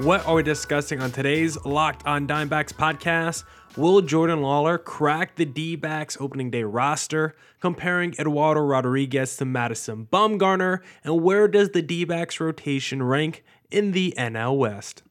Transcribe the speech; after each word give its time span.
What 0.00 0.26
are 0.26 0.36
we 0.36 0.42
discussing 0.42 1.02
on 1.02 1.10
today's 1.10 1.62
Locked 1.62 2.06
on 2.06 2.26
Diamondbacks 2.26 2.72
podcast? 2.72 3.44
Will 3.76 4.00
Jordan 4.00 4.38
Lawlar 4.38 4.82
crack 4.82 5.36
the 5.36 5.44
D 5.44 5.76
backs 5.76 6.16
opening 6.18 6.50
day 6.50 6.62
roster, 6.62 7.36
comparing 7.60 8.14
Eduardo 8.18 8.62
Rodriguez 8.62 9.36
to 9.36 9.44
Madison 9.44 10.08
Bumgarner? 10.10 10.78
And 11.04 11.22
where 11.22 11.48
does 11.48 11.70
the 11.72 11.82
D 11.82 12.04
backs 12.06 12.40
rotation 12.40 13.02
rank 13.02 13.44
in 13.70 13.92
the 13.92 14.14
NL 14.16 14.56
West? 14.56 15.02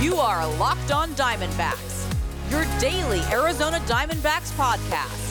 You 0.00 0.14
are 0.14 0.46
Locked 0.58 0.92
On 0.92 1.10
Diamondbacks, 1.10 2.08
your 2.52 2.64
daily 2.78 3.20
Arizona 3.32 3.78
Diamondbacks 3.80 4.52
podcast, 4.52 5.27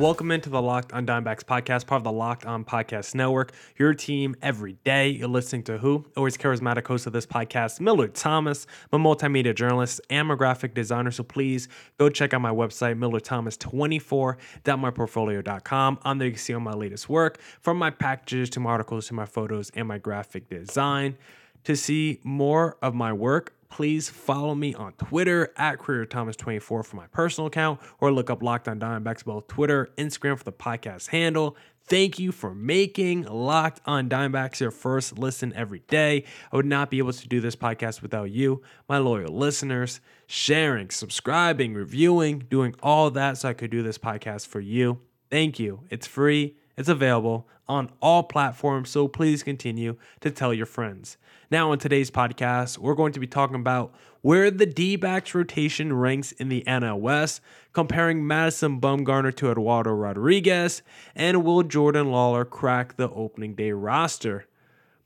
Welcome 0.00 0.30
into 0.30 0.48
the 0.48 0.62
Locked 0.62 0.94
on 0.94 1.04
Diamondbacks 1.04 1.44
podcast, 1.44 1.86
part 1.86 1.98
of 1.98 2.04
the 2.04 2.12
Locked 2.12 2.46
on 2.46 2.64
Podcast 2.64 3.14
Network. 3.14 3.52
Your 3.76 3.92
team 3.92 4.34
every 4.40 4.78
day. 4.82 5.10
You're 5.10 5.28
listening 5.28 5.62
to 5.64 5.76
who? 5.76 6.06
Always 6.16 6.38
charismatic 6.38 6.86
host 6.86 7.06
of 7.06 7.12
this 7.12 7.26
podcast, 7.26 7.80
Millard 7.80 8.14
Thomas. 8.14 8.66
I'm 8.94 9.04
a 9.04 9.14
multimedia 9.14 9.54
journalist 9.54 10.00
and 10.08 10.32
a 10.32 10.36
graphic 10.36 10.72
designer. 10.72 11.10
So 11.10 11.22
please 11.22 11.68
go 11.98 12.08
check 12.08 12.32
out 12.32 12.40
my 12.40 12.50
website, 12.50 12.98
millardthomas24.myportfolio.com. 12.98 15.98
On 16.02 16.16
there 16.16 16.28
you 16.28 16.32
can 16.32 16.40
see 16.40 16.54
all 16.54 16.60
my 16.60 16.72
latest 16.72 17.10
work, 17.10 17.38
from 17.60 17.76
my 17.76 17.90
packages 17.90 18.48
to 18.50 18.60
my 18.60 18.70
articles 18.70 19.08
to 19.08 19.14
my 19.14 19.26
photos 19.26 19.70
and 19.74 19.86
my 19.86 19.98
graphic 19.98 20.48
design. 20.48 21.18
To 21.64 21.76
see 21.76 22.20
more 22.24 22.76
of 22.82 22.94
my 22.94 23.12
work, 23.12 23.54
please 23.68 24.10
follow 24.10 24.54
me 24.54 24.74
on 24.74 24.92
Twitter 24.94 25.52
at 25.56 25.78
CreatorThomas24 25.78 26.60
for 26.62 26.96
my 26.96 27.06
personal 27.08 27.46
account, 27.46 27.80
or 28.00 28.12
look 28.12 28.30
up 28.30 28.42
Locked 28.42 28.68
on 28.68 28.80
Diamondbacks 28.80 29.24
both 29.24 29.46
Twitter, 29.46 29.90
Instagram 29.96 30.36
for 30.36 30.44
the 30.44 30.52
podcast 30.52 31.08
handle. 31.08 31.56
Thank 31.84 32.18
you 32.18 32.30
for 32.30 32.54
making 32.54 33.22
Locked 33.24 33.80
on 33.84 34.08
Diamondbacks 34.08 34.60
your 34.60 34.70
first 34.70 35.18
listen 35.18 35.52
every 35.54 35.80
day. 35.80 36.24
I 36.52 36.56
would 36.56 36.66
not 36.66 36.90
be 36.90 36.98
able 36.98 37.12
to 37.12 37.28
do 37.28 37.40
this 37.40 37.56
podcast 37.56 38.02
without 38.02 38.30
you, 38.30 38.62
my 38.88 38.98
loyal 38.98 39.36
listeners, 39.36 40.00
sharing, 40.26 40.90
subscribing, 40.90 41.74
reviewing, 41.74 42.40
doing 42.50 42.74
all 42.82 43.10
that 43.10 43.38
so 43.38 43.48
I 43.48 43.54
could 43.54 43.70
do 43.70 43.82
this 43.82 43.98
podcast 43.98 44.46
for 44.46 44.60
you. 44.60 45.00
Thank 45.30 45.58
you. 45.58 45.80
It's 45.90 46.06
free. 46.06 46.56
It's 46.80 46.88
available 46.88 47.46
on 47.68 47.90
all 48.00 48.22
platforms, 48.22 48.88
so 48.88 49.06
please 49.06 49.42
continue 49.42 49.96
to 50.20 50.30
tell 50.30 50.54
your 50.54 50.64
friends. 50.64 51.18
Now, 51.50 51.72
on 51.72 51.78
today's 51.78 52.10
podcast, 52.10 52.78
we're 52.78 52.94
going 52.94 53.12
to 53.12 53.20
be 53.20 53.26
talking 53.26 53.56
about 53.56 53.94
where 54.22 54.50
the 54.50 54.64
D 54.64 54.96
backs 54.96 55.34
rotation 55.34 55.92
ranks 55.92 56.32
in 56.32 56.48
the 56.48 56.64
NL 56.66 56.98
West, 56.98 57.42
comparing 57.74 58.26
Madison 58.26 58.80
Bumgarner 58.80 59.36
to 59.36 59.50
Eduardo 59.50 59.90
Rodriguez, 59.90 60.80
and 61.14 61.44
will 61.44 61.62
Jordan 61.64 62.06
Lawlar 62.06 62.48
crack 62.48 62.96
the 62.96 63.10
opening 63.10 63.54
day 63.54 63.72
roster? 63.72 64.46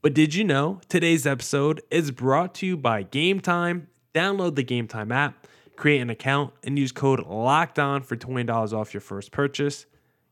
But 0.00 0.14
did 0.14 0.32
you 0.32 0.44
know 0.44 0.80
today's 0.88 1.26
episode 1.26 1.82
is 1.90 2.12
brought 2.12 2.54
to 2.54 2.66
you 2.66 2.76
by 2.76 3.02
Game 3.02 3.40
Time? 3.40 3.88
Download 4.14 4.54
the 4.54 4.62
Game 4.62 4.86
Time 4.86 5.10
app, 5.10 5.48
create 5.74 6.00
an 6.00 6.08
account, 6.08 6.54
and 6.62 6.78
use 6.78 6.92
code 6.92 7.26
Locked 7.26 7.80
On 7.80 8.00
for 8.00 8.14
$20 8.14 8.72
off 8.72 8.94
your 8.94 9.00
first 9.00 9.32
purchase. 9.32 9.86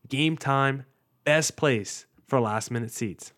Game 0.09 0.37
Time, 0.37 0.85
best 1.25 1.57
place 1.57 2.07
for 2.27 2.41
last 2.41 2.71
minute 2.71 2.91
seats. 2.91 3.33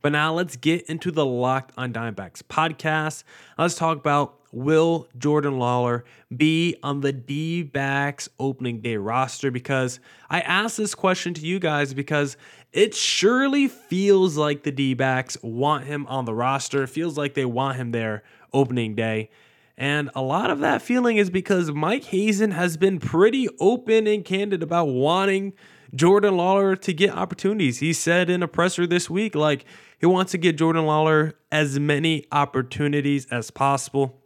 But 0.00 0.12
now 0.12 0.32
let's 0.32 0.56
get 0.56 0.86
into 0.86 1.10
the 1.10 1.26
Locked 1.26 1.72
on 1.76 1.92
Diamondbacks 1.92 2.42
podcast. 2.42 3.24
Let's 3.58 3.74
talk 3.74 3.98
about 3.98 4.36
will 4.52 5.08
Jordan 5.18 5.54
Lawlar 5.54 6.04
be 6.34 6.76
on 6.82 7.00
the 7.00 7.12
D 7.12 7.62
backs 7.62 8.28
opening 8.38 8.80
day 8.80 8.96
roster? 8.96 9.50
Because 9.50 9.98
I 10.30 10.40
asked 10.40 10.76
this 10.76 10.94
question 10.94 11.34
to 11.34 11.40
you 11.40 11.58
guys 11.58 11.94
because 11.94 12.36
it 12.72 12.94
surely 12.94 13.66
feels 13.66 14.36
like 14.36 14.62
the 14.62 14.72
D 14.72 14.94
backs 14.94 15.36
want 15.42 15.84
him 15.84 16.06
on 16.06 16.24
the 16.24 16.34
roster. 16.34 16.84
It 16.84 16.88
feels 16.88 17.18
like 17.18 17.34
they 17.34 17.44
want 17.44 17.76
him 17.76 17.90
there 17.90 18.22
opening 18.52 18.94
day. 18.94 19.30
And 19.76 20.10
a 20.14 20.22
lot 20.22 20.50
of 20.50 20.60
that 20.60 20.82
feeling 20.82 21.18
is 21.18 21.30
because 21.30 21.70
Mike 21.70 22.04
Hazen 22.04 22.50
has 22.50 22.76
been 22.76 22.98
pretty 22.98 23.48
open 23.60 24.06
and 24.06 24.24
candid 24.24 24.62
about 24.62 24.86
wanting 24.86 25.52
Jordan 25.94 26.34
Lawlar 26.34 26.80
to 26.82 26.92
get 26.92 27.10
opportunities. 27.10 27.78
He 27.78 27.92
said 27.92 28.28
in 28.28 28.42
a 28.42 28.48
presser 28.48 28.86
this 28.86 29.08
week, 29.08 29.34
like, 29.34 29.64
he 29.98 30.06
wants 30.06 30.32
to 30.32 30.38
get 30.38 30.56
Jordan 30.56 30.84
Lawlar 30.84 31.34
as 31.50 31.78
many 31.80 32.26
opportunities 32.30 33.26
as 33.30 33.50
possible 33.50 34.20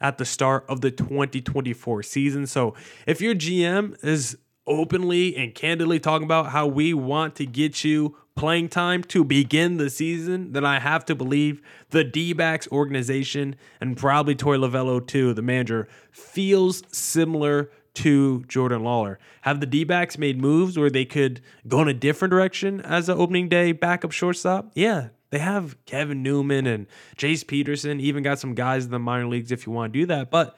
at 0.00 0.18
the 0.18 0.24
start 0.24 0.64
of 0.68 0.80
the 0.80 0.90
2024 0.90 2.02
season. 2.02 2.46
So 2.46 2.74
if 3.06 3.20
your 3.20 3.34
GM 3.34 4.02
is 4.04 4.38
openly 4.66 5.36
and 5.36 5.54
candidly 5.54 5.98
talking 5.98 6.24
about 6.24 6.50
how 6.50 6.66
we 6.66 6.94
want 6.94 7.34
to 7.36 7.46
get 7.46 7.82
you 7.82 8.16
playing 8.36 8.68
time 8.68 9.02
to 9.02 9.24
begin 9.24 9.78
the 9.78 9.90
season, 9.90 10.52
then 10.52 10.64
I 10.64 10.78
have 10.78 11.04
to 11.06 11.16
believe 11.16 11.60
the 11.90 12.04
D 12.04 12.32
backs 12.32 12.68
organization 12.70 13.56
and 13.80 13.96
probably 13.96 14.36
Torey 14.36 14.58
Lovullo 14.58 15.04
too, 15.04 15.34
the 15.34 15.42
manager, 15.42 15.88
feels 16.12 16.82
similar 16.92 17.70
to 17.98 18.44
Jordan 18.44 18.82
Lawlar. 18.82 19.16
Have 19.42 19.60
the 19.60 19.66
D 19.66 19.84
backs 19.84 20.18
made 20.18 20.40
moves 20.40 20.78
where 20.78 20.90
they 20.90 21.04
could 21.04 21.40
go 21.66 21.82
in 21.82 21.88
a 21.88 21.94
different 21.94 22.30
direction 22.30 22.80
as 22.80 23.08
an 23.08 23.18
opening 23.18 23.48
day 23.48 23.72
backup 23.72 24.12
shortstop? 24.12 24.70
Yeah, 24.74 25.08
they 25.30 25.38
have 25.38 25.76
Kevin 25.84 26.22
Newman 26.22 26.66
and 26.66 26.86
Jace 27.16 27.46
Peterson, 27.46 28.00
even 28.00 28.22
got 28.22 28.38
some 28.38 28.54
guys 28.54 28.84
in 28.84 28.92
the 28.92 28.98
minor 28.98 29.26
leagues 29.26 29.50
if 29.50 29.66
you 29.66 29.72
want 29.72 29.92
to 29.92 29.98
do 29.98 30.06
that. 30.06 30.30
But 30.30 30.56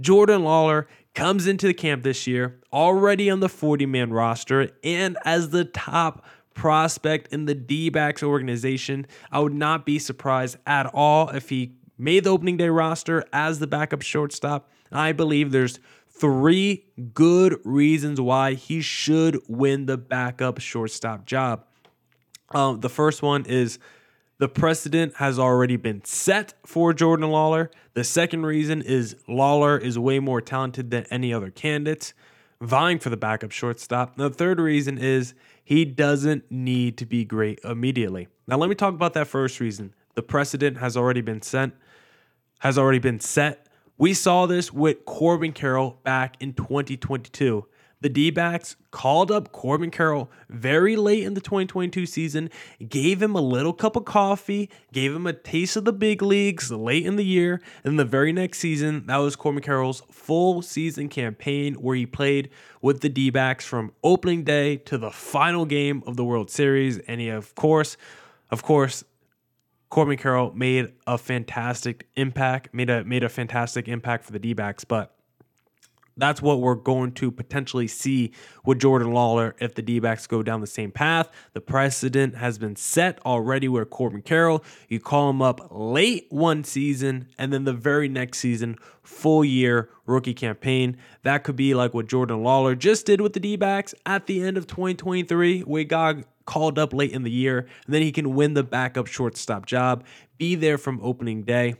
Jordan 0.00 0.42
Lawlar 0.42 0.86
comes 1.14 1.46
into 1.46 1.66
the 1.66 1.74
camp 1.74 2.02
this 2.02 2.26
year 2.26 2.60
already 2.72 3.30
on 3.30 3.40
the 3.40 3.48
40 3.48 3.86
man 3.86 4.12
roster 4.12 4.70
and 4.82 5.16
as 5.24 5.50
the 5.50 5.64
top 5.64 6.24
prospect 6.54 7.32
in 7.32 7.44
the 7.44 7.54
D 7.54 7.88
backs 7.88 8.22
organization. 8.22 9.06
I 9.30 9.38
would 9.38 9.54
not 9.54 9.86
be 9.86 9.98
surprised 9.98 10.56
at 10.66 10.86
all 10.86 11.28
if 11.28 11.50
he 11.50 11.76
made 11.96 12.24
the 12.24 12.30
opening 12.30 12.56
day 12.56 12.68
roster 12.68 13.24
as 13.32 13.60
the 13.60 13.66
backup 13.66 14.02
shortstop. 14.02 14.68
I 14.92 15.12
believe 15.12 15.52
there's 15.52 15.78
three 16.20 16.84
good 17.14 17.58
reasons 17.64 18.20
why 18.20 18.54
he 18.54 18.80
should 18.80 19.40
win 19.48 19.86
the 19.86 19.96
backup 19.96 20.60
shortstop 20.60 21.24
job. 21.24 21.64
Um, 22.50 22.80
the 22.80 22.90
first 22.90 23.22
one 23.22 23.46
is 23.46 23.78
the 24.38 24.48
precedent 24.48 25.16
has 25.16 25.38
already 25.38 25.76
been 25.76 26.04
set 26.04 26.54
for 26.66 26.92
Jordan 26.92 27.30
Lawlar. 27.30 27.70
The 27.94 28.04
second 28.04 28.44
reason 28.44 28.82
is 28.82 29.16
Lawlar 29.28 29.80
is 29.80 29.98
way 29.98 30.18
more 30.18 30.40
talented 30.40 30.90
than 30.90 31.04
any 31.10 31.32
other 31.32 31.50
candidates 31.50 32.12
vying 32.60 32.98
for 32.98 33.08
the 33.08 33.16
backup 33.16 33.52
shortstop. 33.52 34.16
The 34.16 34.30
third 34.30 34.60
reason 34.60 34.98
is 34.98 35.34
he 35.64 35.84
doesn't 35.84 36.50
need 36.50 36.98
to 36.98 37.06
be 37.06 37.24
great 37.24 37.60
immediately. 37.64 38.28
Now 38.46 38.58
let 38.58 38.68
me 38.68 38.74
talk 38.74 38.94
about 38.94 39.14
that 39.14 39.26
first 39.26 39.60
reason. 39.60 39.94
The 40.14 40.22
precedent 40.22 40.78
has 40.78 40.96
already 40.96 41.22
been 41.22 41.40
sent, 41.40 41.74
has 42.58 42.76
already 42.76 42.98
been 42.98 43.20
set. 43.20 43.66
We 44.00 44.14
saw 44.14 44.46
this 44.46 44.72
with 44.72 45.04
Corbin 45.04 45.52
Carroll 45.52 46.00
back 46.04 46.38
in 46.40 46.54
2022. 46.54 47.66
The 48.00 48.08
D 48.08 48.30
backs 48.30 48.76
called 48.90 49.30
up 49.30 49.52
Corbin 49.52 49.90
Carroll 49.90 50.30
very 50.48 50.96
late 50.96 51.22
in 51.22 51.34
the 51.34 51.40
2022 51.42 52.06
season, 52.06 52.48
gave 52.88 53.20
him 53.20 53.34
a 53.34 53.42
little 53.42 53.74
cup 53.74 53.96
of 53.96 54.06
coffee, 54.06 54.70
gave 54.90 55.14
him 55.14 55.26
a 55.26 55.34
taste 55.34 55.76
of 55.76 55.84
the 55.84 55.92
big 55.92 56.22
leagues 56.22 56.70
late 56.70 57.04
in 57.04 57.16
the 57.16 57.26
year. 57.26 57.60
And 57.84 57.98
the 57.98 58.06
very 58.06 58.32
next 58.32 58.60
season, 58.60 59.04
that 59.04 59.18
was 59.18 59.36
Corbin 59.36 59.62
Carroll's 59.62 60.02
full 60.10 60.62
season 60.62 61.10
campaign 61.10 61.74
where 61.74 61.94
he 61.94 62.06
played 62.06 62.48
with 62.80 63.02
the 63.02 63.10
D 63.10 63.28
backs 63.28 63.66
from 63.66 63.92
opening 64.02 64.44
day 64.44 64.78
to 64.78 64.96
the 64.96 65.10
final 65.10 65.66
game 65.66 66.02
of 66.06 66.16
the 66.16 66.24
World 66.24 66.50
Series. 66.50 66.96
And 67.00 67.20
he, 67.20 67.28
of 67.28 67.54
course, 67.54 67.98
of 68.50 68.62
course, 68.62 69.04
Corbin 69.90 70.16
Carroll 70.16 70.52
made 70.54 70.92
a 71.06 71.18
fantastic 71.18 72.08
impact, 72.14 72.72
made 72.72 72.88
a 72.88 73.04
made 73.04 73.24
a 73.24 73.28
fantastic 73.28 73.88
impact 73.88 74.24
for 74.24 74.32
the 74.32 74.38
D-backs, 74.38 74.84
but 74.84 75.14
that's 76.16 76.42
what 76.42 76.60
we're 76.60 76.74
going 76.74 77.12
to 77.12 77.30
potentially 77.30 77.88
see 77.88 78.32
with 78.64 78.78
Jordan 78.78 79.08
Lawlar 79.08 79.54
if 79.58 79.74
the 79.74 79.82
D 79.82 79.98
backs 79.98 80.26
go 80.26 80.42
down 80.42 80.60
the 80.60 80.66
same 80.66 80.92
path. 80.92 81.30
The 81.54 81.60
precedent 81.60 82.36
has 82.36 82.58
been 82.58 82.76
set 82.76 83.18
already 83.24 83.68
where 83.68 83.84
Corbin 83.84 84.22
Carroll, 84.22 84.62
you 84.88 85.00
call 85.00 85.30
him 85.30 85.42
up 85.42 85.68
late 85.70 86.26
one 86.28 86.62
season 86.62 87.28
and 87.38 87.52
then 87.52 87.64
the 87.64 87.72
very 87.72 88.08
next 88.08 88.38
season, 88.38 88.76
full 89.02 89.44
year 89.44 89.88
rookie 90.06 90.34
campaign. 90.34 90.96
That 91.22 91.42
could 91.42 91.56
be 91.56 91.74
like 91.74 91.94
what 91.94 92.06
Jordan 92.06 92.42
Lawlar 92.42 92.78
just 92.78 93.06
did 93.06 93.20
with 93.20 93.32
the 93.32 93.40
D 93.40 93.56
backs 93.56 93.94
at 94.04 94.26
the 94.26 94.42
end 94.42 94.56
of 94.56 94.66
2023. 94.66 95.64
We 95.66 95.84
got 95.84 96.16
called 96.50 96.80
up 96.80 96.92
late 96.92 97.12
in 97.12 97.22
the 97.22 97.30
year, 97.30 97.60
and 97.86 97.94
then 97.94 98.02
he 98.02 98.10
can 98.10 98.34
win 98.34 98.54
the 98.54 98.64
backup 98.64 99.06
shortstop 99.06 99.66
job, 99.66 100.02
be 100.36 100.56
there 100.56 100.76
from 100.76 100.98
opening 101.00 101.44
day. 101.44 101.76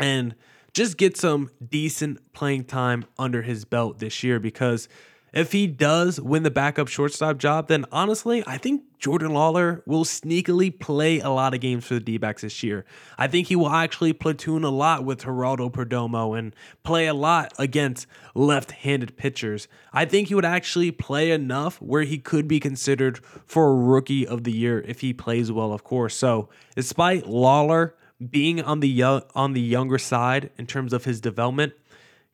And 0.00 0.34
just 0.74 0.96
get 0.96 1.16
some 1.16 1.50
decent 1.70 2.32
playing 2.32 2.64
time 2.64 3.04
under 3.16 3.42
his 3.42 3.64
belt 3.64 4.00
this 4.00 4.24
year 4.24 4.40
because 4.40 4.88
if 5.32 5.52
he 5.52 5.66
does 5.66 6.20
win 6.20 6.44
the 6.44 6.50
backup 6.50 6.88
shortstop 6.88 7.38
job, 7.38 7.68
then 7.68 7.84
honestly, 7.92 8.42
I 8.46 8.58
think 8.58 8.84
Jordan 8.98 9.32
Lawlar 9.32 9.82
will 9.86 10.04
sneakily 10.04 10.78
play 10.78 11.20
a 11.20 11.28
lot 11.28 11.52
of 11.52 11.60
games 11.60 11.84
for 11.84 11.94
the 11.94 12.00
D 12.00 12.16
backs 12.16 12.42
this 12.42 12.62
year. 12.62 12.84
I 13.18 13.26
think 13.26 13.48
he 13.48 13.56
will 13.56 13.68
actually 13.68 14.12
platoon 14.12 14.64
a 14.64 14.70
lot 14.70 15.04
with 15.04 15.22
Geraldo 15.22 15.70
Perdomo 15.70 16.38
and 16.38 16.54
play 16.82 17.06
a 17.06 17.14
lot 17.14 17.52
against 17.58 18.06
left 18.34 18.70
handed 18.70 19.16
pitchers. 19.16 19.68
I 19.92 20.04
think 20.06 20.28
he 20.28 20.34
would 20.34 20.44
actually 20.44 20.90
play 20.90 21.30
enough 21.30 21.80
where 21.82 22.02
he 22.02 22.18
could 22.18 22.48
be 22.48 22.58
considered 22.58 23.20
for 23.44 23.68
a 23.68 23.74
rookie 23.74 24.26
of 24.26 24.44
the 24.44 24.52
year 24.52 24.80
if 24.86 25.00
he 25.02 25.12
plays 25.12 25.52
well, 25.52 25.72
of 25.72 25.84
course. 25.84 26.16
So, 26.16 26.48
despite 26.74 27.24
Lawlar 27.24 27.92
being 28.30 28.62
on 28.62 28.80
the 28.80 29.02
on 29.02 29.52
the 29.52 29.60
younger 29.60 29.98
side 29.98 30.50
in 30.56 30.66
terms 30.66 30.92
of 30.92 31.04
his 31.04 31.20
development, 31.20 31.74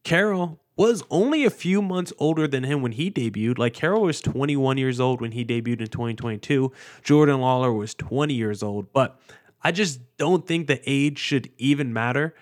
Carroll 0.05 0.61
was 0.77 1.03
only 1.11 1.45
a 1.45 1.51
few 1.51 1.83
months 1.83 2.13
older 2.19 2.49
than 2.49 2.65
him 2.65 2.83
when 2.83 2.93
he 2.93 3.11
debuted. 3.11 3.59
Like 3.59 3.75
Carroll 3.75 4.03
was 4.03 4.21
21 4.21 4.79
years 4.79 5.01
old 5.01 5.21
when 5.21 5.33
he 5.33 5.45
debuted 5.45 5.81
in 5.81 5.87
2022. 5.89 6.73
Jordan 7.03 7.41
Lawlar 7.41 7.77
was 7.77 7.95
20 7.95 8.35
years 8.35 8.63
old. 8.63 8.93
But 8.93 9.21
I 9.63 9.73
just 9.73 10.01
don't 10.17 10.47
think 10.47 10.67
the 10.67 10.81
age 10.87 11.19
should 11.19 11.51
even 11.59 11.93
matter 11.93 12.35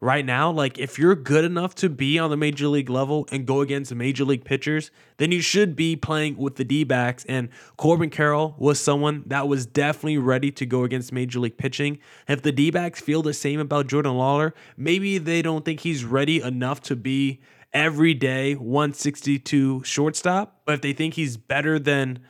right 0.00 0.24
now. 0.24 0.50
Like 0.50 0.78
if 0.78 0.98
you're 0.98 1.14
good 1.14 1.44
enough 1.44 1.74
to 1.76 1.88
be 1.88 2.18
on 2.18 2.30
the 2.30 2.36
major 2.36 2.68
league 2.68 2.90
level 2.90 3.26
and 3.32 3.46
go 3.46 3.60
against 3.60 3.94
major 3.94 4.24
league 4.24 4.44
pitchers, 4.44 4.90
then 5.16 5.32
you 5.32 5.40
should 5.40 5.74
be 5.74 5.96
playing 5.96 6.36
with 6.36 6.56
the 6.56 6.64
D-backs. 6.64 7.24
And 7.24 7.48
Corbin 7.76 8.10
Carroll 8.10 8.54
was 8.58 8.78
someone 8.78 9.24
that 9.26 9.48
was 9.48 9.66
definitely 9.66 10.18
ready 10.18 10.50
to 10.52 10.66
go 10.66 10.84
against 10.84 11.12
major 11.12 11.40
league 11.40 11.56
pitching. 11.56 11.98
If 12.28 12.42
the 12.42 12.52
D-backs 12.52 13.00
feel 13.00 13.22
the 13.22 13.34
same 13.34 13.60
about 13.60 13.88
Jordan 13.88 14.12
Lawlar, 14.12 14.52
maybe 14.76 15.18
they 15.18 15.42
don't 15.42 15.64
think 15.64 15.80
he's 15.80 16.04
ready 16.04 16.40
enough 16.40 16.80
to 16.82 16.96
be 16.96 17.40
every 17.72 18.14
day 18.14 18.54
162 18.54 19.82
shortstop, 19.84 20.60
but 20.64 20.74
if 20.74 20.80
they 20.80 20.92
think 20.92 21.14
he's 21.14 21.36
better 21.36 21.78
than 21.78 22.20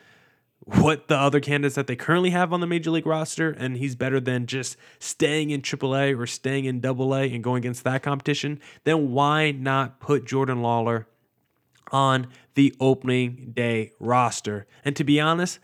what 0.76 1.08
the 1.08 1.16
other 1.16 1.40
candidates 1.40 1.76
that 1.76 1.86
they 1.86 1.96
currently 1.96 2.30
have 2.30 2.52
on 2.52 2.60
the 2.60 2.66
major 2.66 2.90
league 2.90 3.06
roster 3.06 3.50
and 3.50 3.78
he's 3.78 3.94
better 3.94 4.20
than 4.20 4.46
just 4.46 4.76
staying 4.98 5.50
in 5.50 5.62
AAA 5.62 6.18
or 6.18 6.26
staying 6.26 6.66
in 6.66 6.84
AA 6.84 7.22
and 7.22 7.42
going 7.42 7.58
against 7.58 7.84
that 7.84 8.02
competition, 8.02 8.60
then 8.84 9.12
why 9.12 9.50
not 9.50 9.98
put 9.98 10.26
Jordan 10.26 10.58
Lawlar 10.58 11.06
on 11.90 12.26
the 12.54 12.74
opening 12.80 13.52
day 13.54 13.92
roster? 13.98 14.66
And 14.84 14.94
to 14.96 15.04
be 15.04 15.18
honest, 15.18 15.58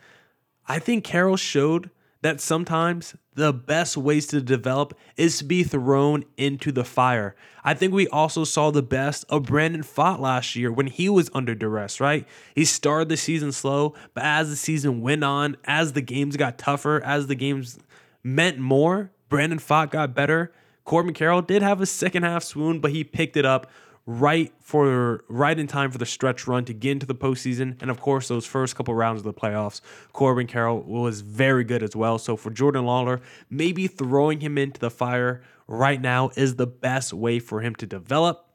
I 0.66 0.78
think 0.78 1.04
Carroll 1.04 1.36
showed 1.36 1.90
that 2.24 2.40
sometimes 2.40 3.14
the 3.34 3.52
best 3.52 3.98
ways 3.98 4.26
to 4.26 4.40
develop 4.40 4.96
is 5.14 5.36
to 5.36 5.44
be 5.44 5.62
thrown 5.62 6.24
into 6.38 6.72
the 6.72 6.82
fire. 6.82 7.36
I 7.62 7.74
think 7.74 7.92
we 7.92 8.08
also 8.08 8.44
saw 8.44 8.70
the 8.70 8.82
best 8.82 9.26
of 9.28 9.42
Brandon 9.42 9.82
Pfaadt 9.82 10.20
last 10.20 10.56
year 10.56 10.72
when 10.72 10.86
he 10.86 11.10
was 11.10 11.28
under 11.34 11.54
duress, 11.54 12.00
right? 12.00 12.26
He 12.54 12.64
started 12.64 13.10
the 13.10 13.18
season 13.18 13.52
slow, 13.52 13.92
but 14.14 14.24
as 14.24 14.48
the 14.48 14.56
season 14.56 15.02
went 15.02 15.22
on, 15.22 15.58
as 15.64 15.92
the 15.92 16.00
games 16.00 16.38
got 16.38 16.56
tougher, 16.56 17.02
as 17.04 17.26
the 17.26 17.34
games 17.34 17.78
meant 18.22 18.56
more, 18.58 19.10
Brandon 19.28 19.58
Pfaadt 19.58 19.90
got 19.90 20.14
better. 20.14 20.50
Corbin 20.84 21.12
Carroll 21.12 21.42
did 21.42 21.60
have 21.60 21.82
a 21.82 21.86
second 21.86 22.22
half 22.22 22.42
swoon, 22.42 22.80
but 22.80 22.92
he 22.92 23.04
picked 23.04 23.36
it 23.36 23.44
up 23.44 23.70
right 24.06 24.52
for 24.60 25.24
right 25.28 25.58
in 25.58 25.66
time 25.66 25.90
for 25.90 25.98
the 25.98 26.06
stretch 26.06 26.46
run 26.46 26.64
to 26.66 26.74
get 26.74 26.92
into 26.92 27.06
the 27.06 27.14
postseason. 27.14 27.80
And 27.80 27.90
of 27.90 28.00
course, 28.00 28.28
those 28.28 28.44
first 28.44 28.76
couple 28.76 28.94
rounds 28.94 29.20
of 29.20 29.24
the 29.24 29.32
playoffs, 29.32 29.80
Corbin 30.12 30.46
Carroll 30.46 30.82
was 30.82 31.22
very 31.22 31.64
good 31.64 31.82
as 31.82 31.96
well. 31.96 32.18
So 32.18 32.36
for 32.36 32.50
Jordan 32.50 32.84
Lawlar, 32.84 33.20
maybe 33.48 33.86
throwing 33.86 34.40
him 34.40 34.58
into 34.58 34.78
the 34.78 34.90
fire 34.90 35.42
right 35.66 36.00
now 36.00 36.30
is 36.36 36.56
the 36.56 36.66
best 36.66 37.12
way 37.12 37.38
for 37.38 37.60
him 37.60 37.74
to 37.76 37.86
develop. 37.86 38.46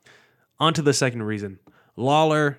On 0.59 0.73
to 0.73 0.81
the 0.81 0.93
second 0.93 1.23
reason. 1.23 1.59
Lawlar 1.97 2.57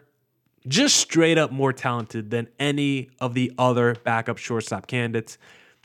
just 0.66 0.96
straight 0.96 1.38
up 1.38 1.52
more 1.52 1.72
talented 1.72 2.30
than 2.30 2.48
any 2.58 3.10
of 3.20 3.34
the 3.34 3.52
other 3.58 3.94
backup 4.04 4.38
shortstop 4.38 4.86
candidates. 4.86 5.38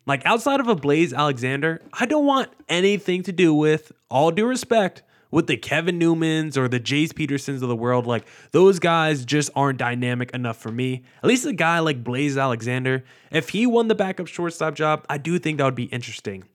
Like 0.06 0.26
outside 0.26 0.60
of 0.60 0.68
a 0.68 0.76
Blaze 0.76 1.14
Alexander, 1.14 1.82
I 1.94 2.06
don't 2.06 2.26
want 2.26 2.50
anything 2.70 3.24
to 3.24 3.32
do 3.32 3.54
with, 3.54 3.92
all 4.10 4.32
due 4.32 4.46
respect, 4.46 5.04
with 5.36 5.48
the 5.48 5.58
Kevin 5.58 6.00
Newmans 6.00 6.56
or 6.56 6.70
the 6.70 6.80
Jace 6.80 7.14
Petersons 7.14 7.62
of 7.62 7.68
the 7.68 7.76
world, 7.76 8.08
like 8.08 8.26
those 8.52 8.80
guys 8.80 9.26
just 9.26 9.50
aren't 9.54 9.78
dynamic 9.78 10.32
enough 10.34 10.56
for 10.56 10.72
me. 10.72 11.04
At 11.22 11.28
least 11.28 11.46
a 11.46 11.52
guy 11.52 11.80
like 11.80 12.06
Blaze 12.06 12.38
Alexander, 12.38 13.04
if 13.32 13.50
he 13.50 13.68
won 13.68 13.90
the 13.90 13.96
backup 13.96 14.28
shortstop 14.28 14.76
job, 14.76 15.06
I 15.10 15.18
do 15.18 15.38
think 15.38 15.58
that 15.58 15.66
would 15.66 15.76
be 15.76 15.84
interesting. 15.84 16.46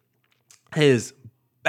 His 0.74 1.12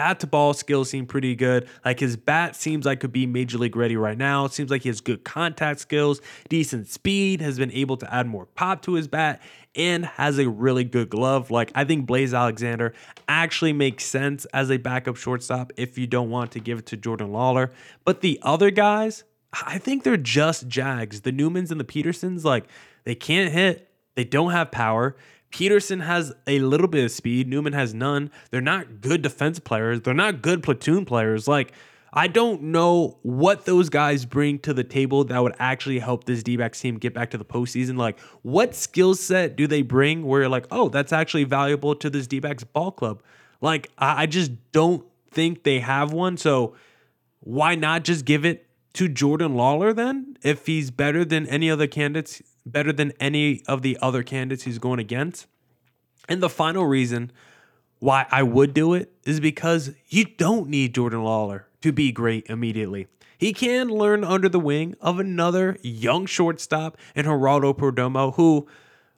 bat 0.01 0.19
to 0.19 0.25
ball 0.25 0.51
skills 0.55 0.89
seem 0.89 1.05
pretty 1.05 1.35
good. 1.35 1.69
Like 1.85 1.99
his 1.99 2.17
bat 2.17 2.55
seems 2.55 2.87
like 2.87 3.01
could 3.01 3.11
be 3.11 3.27
major 3.27 3.59
league 3.59 3.75
ready 3.75 3.95
right 3.95 4.17
now. 4.17 4.45
It 4.45 4.51
seems 4.51 4.71
like 4.71 4.81
he 4.81 4.89
has 4.89 4.99
good 4.99 5.23
contact 5.23 5.79
skills, 5.79 6.21
decent 6.49 6.87
speed, 6.87 7.39
has 7.39 7.59
been 7.59 7.71
able 7.71 7.97
to 7.97 8.11
add 8.11 8.25
more 8.25 8.47
pop 8.47 8.81
to 8.83 8.93
his 8.93 9.07
bat, 9.07 9.43
and 9.75 10.03
has 10.03 10.39
a 10.39 10.49
really 10.49 10.83
good 10.83 11.11
glove. 11.11 11.51
Like 11.51 11.71
I 11.75 11.83
think 11.83 12.07
Blaze 12.07 12.33
Alexander 12.33 12.95
actually 13.27 13.73
makes 13.73 14.03
sense 14.03 14.45
as 14.45 14.71
a 14.71 14.77
backup 14.77 15.17
shortstop 15.17 15.71
if 15.77 15.99
you 15.99 16.07
don't 16.07 16.31
want 16.31 16.49
to 16.53 16.59
give 16.59 16.79
it 16.79 16.87
to 16.87 16.97
Jordan 16.97 17.27
Lawlar. 17.27 17.69
But 18.03 18.21
the 18.21 18.39
other 18.41 18.71
guys, 18.71 19.23
I 19.53 19.77
think 19.77 20.03
they're 20.03 20.17
just 20.17 20.67
Jags. 20.67 21.21
The 21.21 21.31
Newmans 21.31 21.69
and 21.69 21.79
the 21.79 21.83
Petersons, 21.83 22.43
like 22.43 22.65
they 23.03 23.13
can't 23.13 23.53
hit. 23.53 23.87
They 24.15 24.23
don't 24.23 24.49
have 24.49 24.71
power. 24.71 25.15
Peterson 25.51 25.99
has 25.99 26.33
a 26.47 26.59
little 26.59 26.87
bit 26.87 27.05
of 27.05 27.11
speed. 27.11 27.47
Newman 27.47 27.73
has 27.73 27.93
none. 27.93 28.31
They're 28.49 28.61
not 28.61 29.01
good 29.01 29.21
defense 29.21 29.59
players. 29.59 30.01
They're 30.01 30.13
not 30.13 30.41
good 30.41 30.63
platoon 30.63 31.05
players. 31.05 31.47
Like, 31.47 31.73
I 32.13 32.27
don't 32.27 32.63
know 32.63 33.17
what 33.21 33.65
those 33.65 33.89
guys 33.89 34.25
bring 34.25 34.59
to 34.59 34.73
the 34.73 34.83
table 34.83 35.23
that 35.25 35.39
would 35.39 35.55
actually 35.59 35.99
help 35.99 36.25
this 36.25 36.43
D 36.43 36.57
backs 36.57 36.79
team 36.79 36.97
get 36.97 37.13
back 37.13 37.31
to 37.31 37.37
the 37.37 37.45
postseason. 37.45 37.97
Like, 37.97 38.19
what 38.41 38.75
skill 38.75 39.15
set 39.15 39.55
do 39.55 39.67
they 39.67 39.81
bring 39.81 40.25
where 40.25 40.41
you're 40.41 40.49
like, 40.49 40.67
oh, 40.71 40.89
that's 40.89 41.13
actually 41.13 41.45
valuable 41.45 41.95
to 41.95 42.09
this 42.09 42.27
D 42.27 42.39
backs 42.39 42.63
ball 42.63 42.91
club? 42.91 43.23
Like, 43.61 43.89
I, 43.97 44.23
I 44.23 44.25
just 44.25 44.51
don't 44.71 45.05
think 45.29 45.63
they 45.63 45.79
have 45.79 46.11
one. 46.11 46.35
So, 46.37 46.75
why 47.39 47.75
not 47.75 48.03
just 48.03 48.25
give 48.25 48.45
it 48.45 48.67
to 48.93 49.07
Jordan 49.07 49.53
Lawlar 49.53 49.95
then? 49.95 50.37
If 50.43 50.65
he's 50.65 50.91
better 50.91 51.23
than 51.23 51.47
any 51.47 51.71
other 51.71 51.87
candidates 51.87 52.41
better 52.65 52.93
than 52.93 53.13
any 53.19 53.61
of 53.67 53.81
the 53.81 53.97
other 54.01 54.23
candidates 54.23 54.63
he's 54.63 54.79
going 54.79 54.99
against. 54.99 55.47
And 56.29 56.41
the 56.41 56.49
final 56.49 56.85
reason 56.85 57.31
why 57.99 58.25
I 58.31 58.43
would 58.43 58.73
do 58.73 58.93
it 58.93 59.11
is 59.25 59.39
because 59.39 59.91
you 60.07 60.25
don't 60.25 60.69
need 60.69 60.95
Jordan 60.95 61.19
Lawlar 61.19 61.63
to 61.81 61.91
be 61.91 62.11
great 62.11 62.45
immediately. 62.47 63.07
He 63.37 63.53
can 63.53 63.89
learn 63.89 64.23
under 64.23 64.49
the 64.49 64.59
wing 64.59 64.95
of 65.01 65.19
another 65.19 65.77
young 65.81 66.25
shortstop 66.25 66.97
in 67.15 67.25
Geraldo 67.25 67.75
Perdomo, 67.75 68.35
who, 68.35 68.67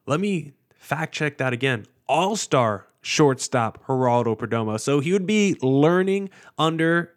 let 0.06 0.20
me 0.20 0.54
fact 0.76 1.14
check 1.14 1.38
that 1.38 1.52
again, 1.52 1.86
all 2.08 2.36
star 2.36 2.88
shortstop 3.02 3.86
Geraldo 3.86 4.38
Perdomo. 4.38 4.80
So 4.80 5.02
he 5.02 5.12
would 5.12 5.28
be 5.28 5.58
learning 5.62 6.30
under 6.58 7.14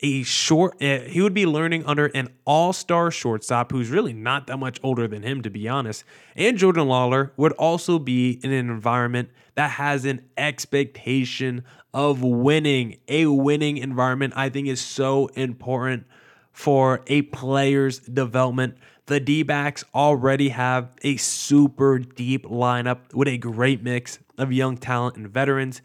a 0.00 0.22
short 0.22 0.82
uh, 0.82 1.00
he 1.00 1.20
would 1.20 1.34
be 1.34 1.46
learning 1.46 1.84
under 1.86 2.06
an 2.06 2.28
all-star 2.44 3.10
shortstop 3.10 3.70
who's 3.70 3.90
really 3.90 4.12
not 4.12 4.46
that 4.46 4.58
much 4.58 4.78
older 4.82 5.06
than 5.06 5.22
him 5.22 5.42
to 5.42 5.50
be 5.50 5.68
honest. 5.68 6.04
And 6.36 6.58
jordan 6.58 6.86
lawlar 6.88 7.30
would 7.36 7.52
also 7.52 7.98
be 7.98 8.32
in 8.42 8.52
an 8.52 8.70
environment 8.70 9.30
that 9.54 9.72
has 9.72 10.04
an 10.04 10.24
expectation 10.36 11.64
of 11.92 12.22
winning. 12.22 12.98
A 13.08 13.26
winning 13.26 13.76
environment 13.76 14.34
i 14.36 14.48
think 14.48 14.68
is 14.68 14.80
so 14.80 15.26
important 15.28 16.06
for 16.52 17.02
a 17.08 17.22
player's 17.22 17.98
development. 17.98 18.76
The 19.06 19.20
d-backs 19.20 19.84
already 19.94 20.50
have 20.50 20.88
a 21.02 21.16
super 21.16 21.98
deep 21.98 22.46
lineup 22.46 23.12
with 23.12 23.28
a 23.28 23.36
great 23.36 23.82
mix 23.82 24.18
of 24.38 24.52
young 24.52 24.76
talent 24.76 25.16
and 25.16 25.28
veterans. 25.28 25.82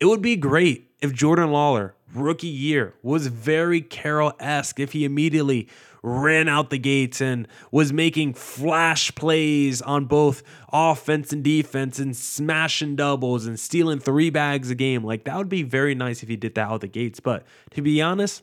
It 0.00 0.06
would 0.06 0.22
be 0.22 0.36
great 0.36 0.90
if 1.00 1.12
jordan 1.12 1.50
lawlar 1.50 1.92
rookie 2.16 2.46
year 2.46 2.94
was 3.02 3.26
very 3.28 3.80
Carroll 3.80 4.32
esque 4.40 4.80
if 4.80 4.92
he 4.92 5.04
immediately 5.04 5.68
ran 6.02 6.48
out 6.48 6.70
the 6.70 6.78
gates 6.78 7.20
and 7.20 7.48
was 7.72 7.92
making 7.92 8.32
flash 8.32 9.12
plays 9.16 9.82
on 9.82 10.04
both 10.04 10.42
offense 10.72 11.32
and 11.32 11.42
defense 11.42 11.98
and 11.98 12.16
smashing 12.16 12.94
doubles 12.94 13.44
and 13.44 13.58
stealing 13.58 13.98
three 13.98 14.30
bags 14.30 14.70
a 14.70 14.74
game. 14.74 15.02
Like 15.02 15.24
that 15.24 15.36
would 15.36 15.48
be 15.48 15.64
very 15.64 15.96
nice 15.96 16.22
if 16.22 16.28
he 16.28 16.36
did 16.36 16.54
that 16.54 16.68
out 16.68 16.80
the 16.80 16.86
gates. 16.86 17.18
But 17.18 17.44
to 17.70 17.82
be 17.82 18.00
honest, 18.00 18.42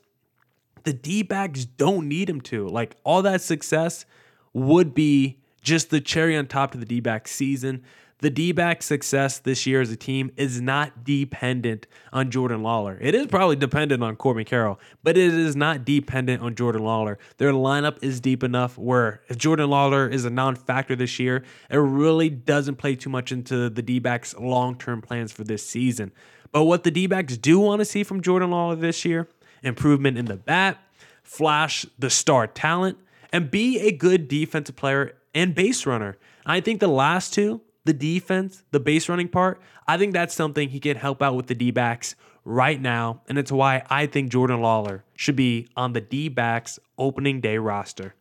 the 0.83 0.91
D 0.91 1.23
backs 1.23 1.63
don't 1.63 2.09
need 2.09 2.29
him 2.29 2.41
to. 2.41 2.67
Like 2.67 2.97
all 3.05 3.21
that 3.21 3.41
success 3.41 4.05
would 4.51 4.93
be 4.93 5.39
just 5.61 5.89
the 5.89 6.01
cherry 6.01 6.35
on 6.35 6.47
top 6.47 6.71
to 6.71 6.77
the 6.77 6.85
D 6.85 6.99
back 6.99 7.27
season. 7.29 7.83
The 8.23 8.29
D 8.29 8.53
back 8.53 8.81
success 8.81 9.39
this 9.39 9.67
year 9.67 9.81
as 9.81 9.91
a 9.91 9.97
team 9.97 10.31
is 10.37 10.61
not 10.61 11.03
dependent 11.03 11.87
on 12.13 12.31
Jordan 12.31 12.61
Lawlar. 12.61 12.97
It 13.01 13.13
is 13.13 13.27
probably 13.27 13.57
dependent 13.57 14.01
on 14.01 14.15
Corbin 14.15 14.45
Carroll, 14.45 14.79
but 15.03 15.17
it 15.17 15.33
is 15.33 15.57
not 15.57 15.83
dependent 15.83 16.41
on 16.41 16.55
Jordan 16.55 16.83
Lawlar. 16.83 17.17
Their 17.35 17.51
lineup 17.51 17.97
is 18.01 18.21
deep 18.21 18.41
enough 18.41 18.77
where 18.77 19.23
if 19.27 19.37
Jordan 19.37 19.69
Lawlar 19.69 20.09
is 20.09 20.23
a 20.23 20.29
non 20.29 20.55
factor 20.55 20.95
this 20.95 21.19
year, 21.19 21.43
it 21.69 21.75
really 21.75 22.29
doesn't 22.29 22.77
play 22.77 22.95
too 22.95 23.09
much 23.09 23.33
into 23.33 23.69
the 23.69 23.81
D 23.81 23.99
backs' 23.99 24.33
long 24.39 24.77
term 24.77 25.01
plans 25.01 25.33
for 25.33 25.43
this 25.43 25.67
season. 25.67 26.13
But 26.53 26.63
what 26.63 26.85
the 26.85 26.91
D 26.91 27.07
backs 27.07 27.35
do 27.35 27.59
want 27.59 27.79
to 27.81 27.85
see 27.85 28.05
from 28.05 28.21
Jordan 28.21 28.51
Lawlar 28.51 28.79
this 28.79 29.03
year 29.03 29.27
improvement 29.63 30.17
in 30.17 30.27
the 30.27 30.37
bat, 30.37 30.77
flash 31.23 31.85
the 31.99 32.09
star 32.09 32.47
talent, 32.47 32.97
and 33.33 33.51
be 33.51 33.81
a 33.81 33.91
good 33.91 34.29
defensive 34.29 34.77
player 34.77 35.17
and 35.35 35.53
base 35.53 35.85
runner. 35.85 36.15
I 36.45 36.61
think 36.61 36.79
the 36.79 36.87
last 36.87 37.33
two, 37.33 37.59
the 37.85 37.93
defense, 37.93 38.63
the 38.71 38.79
base 38.79 39.09
running 39.09 39.27
part, 39.27 39.61
I 39.87 39.97
think 39.97 40.13
that's 40.13 40.33
something 40.33 40.69
he 40.69 40.79
can 40.79 40.97
help 40.97 41.21
out 41.21 41.35
with 41.35 41.47
the 41.47 41.55
D 41.55 41.71
backs 41.71 42.15
right 42.45 42.79
now. 42.79 43.21
And 43.27 43.37
it's 43.37 43.51
why 43.51 43.83
I 43.89 44.05
think 44.05 44.31
Jordan 44.31 44.59
Lawlar 44.59 45.01
should 45.15 45.35
be 45.35 45.67
on 45.75 45.93
the 45.93 46.01
D 46.01 46.29
backs 46.29 46.79
opening 46.97 47.41
day 47.41 47.57
roster. 47.57 48.15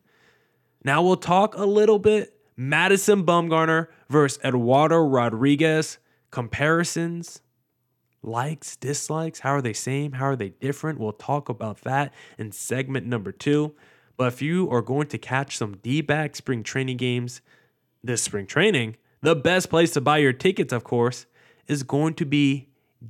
Now 0.83 1.01
we'll 1.01 1.15
talk 1.15 1.55
a 1.55 1.65
little 1.65 1.99
bit 1.99 2.37
Madison 2.55 3.25
Bumgarner 3.25 3.87
versus 4.09 4.39
Eduardo 4.43 4.97
Rodriguez 4.97 5.97
comparisons, 6.29 7.41
likes, 8.21 8.75
dislikes. 8.75 9.39
How 9.39 9.51
are 9.51 9.61
they 9.61 9.73
same? 9.73 10.13
How 10.13 10.25
are 10.25 10.35
they 10.35 10.49
different? 10.49 10.99
We'll 10.99 11.13
talk 11.13 11.47
about 11.47 11.81
that 11.81 12.13
in 12.37 12.51
segment 12.51 13.05
number 13.05 13.31
two. 13.31 13.75
But 14.17 14.33
if 14.33 14.41
you 14.41 14.69
are 14.71 14.81
going 14.81 15.07
to 15.07 15.17
catch 15.17 15.57
some 15.57 15.77
D 15.77 16.01
back 16.01 16.35
spring 16.35 16.63
training 16.63 16.97
games 16.97 17.41
this 18.03 18.21
spring 18.21 18.45
training, 18.45 18.97
the 19.23 19.35
best 19.35 19.69
place 19.69 19.91
to 19.91 20.01
buy 20.01 20.17
your 20.17 20.33
tickets, 20.33 20.73
of 20.73 20.83
course, 20.83 21.25
is 21.67 21.81
going 21.81 22.13
to 22.15 22.25
be 22.25 22.67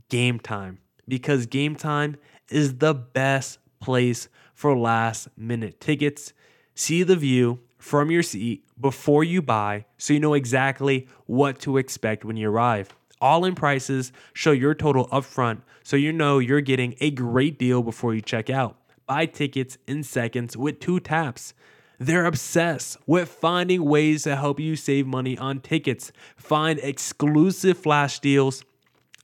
game 0.09 0.39
time 0.39 0.77
because 1.07 1.47
game 1.47 1.75
time 1.75 2.15
is 2.49 2.77
the 2.77 2.93
best 2.93 3.57
place 3.81 4.29
for 4.53 4.77
last 4.77 5.27
minute 5.35 5.81
tickets. 5.81 6.31
See 6.75 7.01
the 7.01 7.15
view 7.15 7.61
from 7.79 8.11
your 8.11 8.21
seat 8.21 8.63
before 8.79 9.23
you 9.23 9.41
buy 9.41 9.85
so 9.97 10.13
you 10.13 10.19
know 10.19 10.35
exactly 10.35 11.07
what 11.25 11.59
to 11.61 11.77
expect 11.77 12.23
when 12.23 12.37
you 12.37 12.47
arrive. 12.49 12.95
All 13.19 13.43
in 13.43 13.55
prices 13.55 14.11
show 14.33 14.51
your 14.51 14.75
total 14.75 15.07
upfront 15.07 15.61
so 15.81 15.97
you 15.97 16.13
know 16.13 16.37
you're 16.37 16.61
getting 16.61 16.95
a 17.01 17.09
great 17.09 17.57
deal 17.57 17.81
before 17.81 18.13
you 18.13 18.21
check 18.21 18.51
out. 18.51 18.77
Buy 19.07 19.25
tickets 19.25 19.79
in 19.87 20.03
seconds 20.03 20.55
with 20.55 20.79
two 20.79 20.99
taps. 20.99 21.55
They're 21.99 22.25
obsessed 22.25 22.97
with 23.05 23.29
finding 23.29 23.85
ways 23.85 24.23
to 24.23 24.35
help 24.35 24.59
you 24.59 24.75
save 24.75 25.07
money 25.07 25.37
on 25.37 25.59
tickets. 25.59 26.11
Find 26.35 26.79
exclusive 26.79 27.77
flash 27.77 28.19
deals 28.19 28.63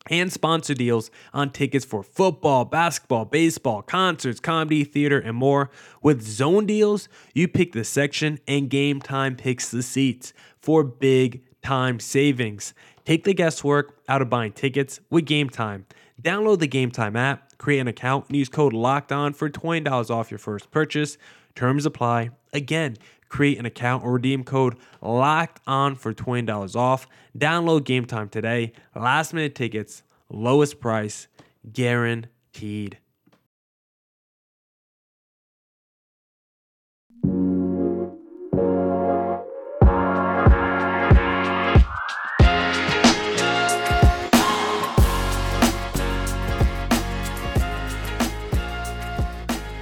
and 0.10 0.32
sponsor 0.32 0.74
deals 0.74 1.12
on 1.34 1.52
tickets 1.52 1.86
for 1.86 2.04
football, 2.04 2.66
basketball, 2.66 3.26
baseball, 3.26 3.82
concerts, 3.82 4.40
comedy, 4.40 4.84
theater, 4.84 5.20
and 5.20 5.36
more. 5.36 5.70
With 6.02 6.22
zone 6.22 6.66
deals, 6.66 7.10
you 7.34 7.48
pick 7.48 7.74
the 7.74 7.84
section 7.84 8.40
and 8.48 8.70
game 8.70 9.02
time 9.02 9.36
picks 9.36 9.70
the 9.70 9.84
seats 9.84 10.34
for 10.60 10.84
big 10.84 11.44
time 11.62 12.00
savings. 12.00 12.74
Take 13.06 13.24
the 13.24 13.34
guesswork 13.34 14.00
out 14.08 14.22
of 14.22 14.30
buying 14.30 14.52
tickets 14.52 15.00
with 15.10 15.26
Game 15.26 15.50
Time. 15.50 15.86
Download 16.22 16.60
the 16.60 16.68
Game 16.68 16.92
Time 16.92 17.16
app, 17.16 17.58
create 17.58 17.80
an 17.80 17.88
account, 17.88 18.28
and 18.28 18.36
use 18.36 18.50
code 18.50 18.74
LOCKED 18.74 19.12
ON 19.12 19.34
for 19.34 19.50
$20 19.50 20.10
off 20.10 20.30
your 20.30 20.38
first 20.38 20.70
purchase. 20.70 21.18
Terms 21.60 21.86
apply. 21.86 22.30
Again, 22.54 22.96
create 23.28 23.58
an 23.58 23.66
account 23.66 24.06
or 24.06 24.14
redeem 24.14 24.46
code 24.46 24.78
locked 25.02 25.60
on 25.68 25.94
for 25.94 26.14
$20 26.14 26.74
off. 26.78 27.06
Download 27.38 27.84
game 27.84 28.06
time 28.06 28.30
today. 28.30 28.72
Last 28.96 29.34
minute 29.34 29.56
tickets, 29.56 30.02
lowest 30.30 30.80
price, 30.80 31.28
guaranteed. 31.70 32.98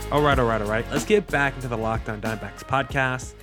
All 0.09 0.21
right, 0.21 0.39
all 0.39 0.45
right, 0.45 0.61
all 0.61 0.69
right. 0.69 0.85
Let's 0.89 1.03
get 1.03 1.27
back 1.27 1.55
into 1.55 1.67
the 1.67 1.75
Lockdown 1.75 2.13
On 2.13 2.21
Diamondbacks 2.21 2.63
podcast. 2.63 3.33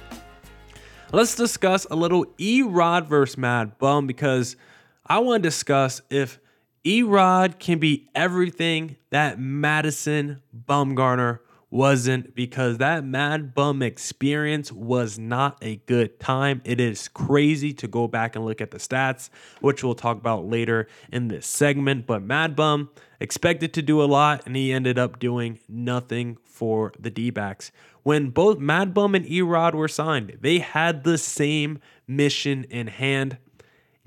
Let's 1.12 1.34
discuss 1.36 1.86
a 1.90 1.94
little 1.94 2.24
Erod 2.38 3.06
versus 3.06 3.36
Mad 3.36 3.76
Bum 3.76 4.06
because 4.06 4.56
I 5.06 5.18
want 5.18 5.42
to 5.42 5.46
discuss 5.46 6.00
if 6.08 6.40
Erod 6.82 7.58
can 7.58 7.78
be 7.78 8.08
everything 8.14 8.96
that 9.10 9.38
Madison 9.38 10.40
Bumgarner 10.66 11.40
wasn't 11.74 12.36
because 12.36 12.78
that 12.78 13.04
Mad 13.04 13.52
Bum 13.52 13.82
experience 13.82 14.70
was 14.70 15.18
not 15.18 15.58
a 15.60 15.74
good 15.86 16.20
time. 16.20 16.62
It 16.64 16.78
is 16.78 17.08
crazy 17.08 17.72
to 17.72 17.88
go 17.88 18.06
back 18.06 18.36
and 18.36 18.44
look 18.44 18.60
at 18.60 18.70
the 18.70 18.78
stats, 18.78 19.28
which 19.60 19.82
we'll 19.82 19.96
talk 19.96 20.16
about 20.16 20.46
later 20.46 20.86
in 21.10 21.26
this 21.26 21.48
segment. 21.48 22.06
But 22.06 22.22
Mad 22.22 22.54
Bum 22.54 22.90
expected 23.18 23.74
to 23.74 23.82
do 23.82 24.00
a 24.00 24.06
lot, 24.06 24.46
and 24.46 24.54
he 24.54 24.72
ended 24.72 25.00
up 25.00 25.18
doing 25.18 25.58
nothing 25.68 26.38
for 26.44 26.92
the 26.96 27.10
D 27.10 27.30
backs. 27.30 27.72
When 28.04 28.30
both 28.30 28.60
Mad 28.60 28.94
Bum 28.94 29.16
and 29.16 29.26
Erod 29.26 29.74
were 29.74 29.88
signed, 29.88 30.38
they 30.40 30.60
had 30.60 31.02
the 31.02 31.18
same 31.18 31.80
mission 32.06 32.62
in 32.70 32.86
hand 32.86 33.38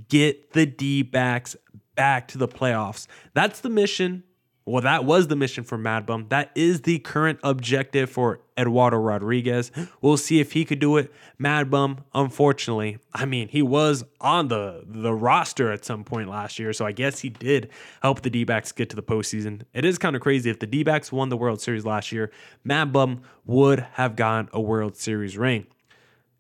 get 0.08 0.54
the 0.54 0.66
D 0.66 1.02
backs 1.02 1.58
back 1.96 2.30
to 2.30 2.38
the 2.38 2.48
playoffs. 2.48 3.08
That's 3.34 3.60
the 3.60 3.70
mission 3.70 4.24
well, 4.68 4.82
that 4.82 5.06
was 5.06 5.28
the 5.28 5.38
mission 5.38 5.64
for 5.64 5.78
Mad 5.78 6.06
Bum. 6.06 6.26
That 6.28 6.52
is 6.54 6.82
the 6.82 7.00
current 7.00 7.40
objective 7.42 8.10
for 8.10 8.42
Eduardo 8.58 8.98
Rodriguez. 8.98 9.72
We'll 10.02 10.18
see 10.18 10.42
if 10.42 10.52
he 10.52 10.66
could 10.66 10.80
do 10.80 10.98
it. 10.98 11.10
Mad 11.38 11.72
Bum, 11.72 12.04
unfortunately, 12.14 12.98
I 13.14 13.24
mean, 13.24 13.48
he 13.48 13.62
was 13.62 14.04
on 14.20 14.50
the, 14.50 14.84
the 14.86 15.14
roster 15.14 15.72
at 15.72 15.86
some 15.86 16.04
point 16.04 16.30
last 16.30 16.60
year, 16.60 16.74
so 16.74 16.86
I 16.86 16.92
guess 16.92 17.20
he 17.20 17.30
did 17.30 17.70
help 18.02 18.24
the 18.24 18.30
D 18.30 18.44
backs 18.44 18.74
get 18.74 18.90
to 18.90 18.98
the 18.98 19.04
postseason. 19.04 19.62
It 19.74 19.86
is 19.86 19.98
kind 19.98 20.18
of 20.18 20.22
crazy. 20.22 20.50
If 20.50 20.60
the 20.60 20.68
D 20.68 20.84
backs 20.84 21.14
won 21.14 21.30
the 21.30 21.38
World 21.38 21.62
Series 21.62 21.86
last 21.86 22.12
year, 22.12 22.30
Mad 22.66 22.92
Bum 22.92 23.22
would 23.46 23.80
have 23.94 24.18
gotten 24.18 24.50
a 24.52 24.60
World 24.60 24.98
Series 24.98 25.38
ring. 25.38 25.66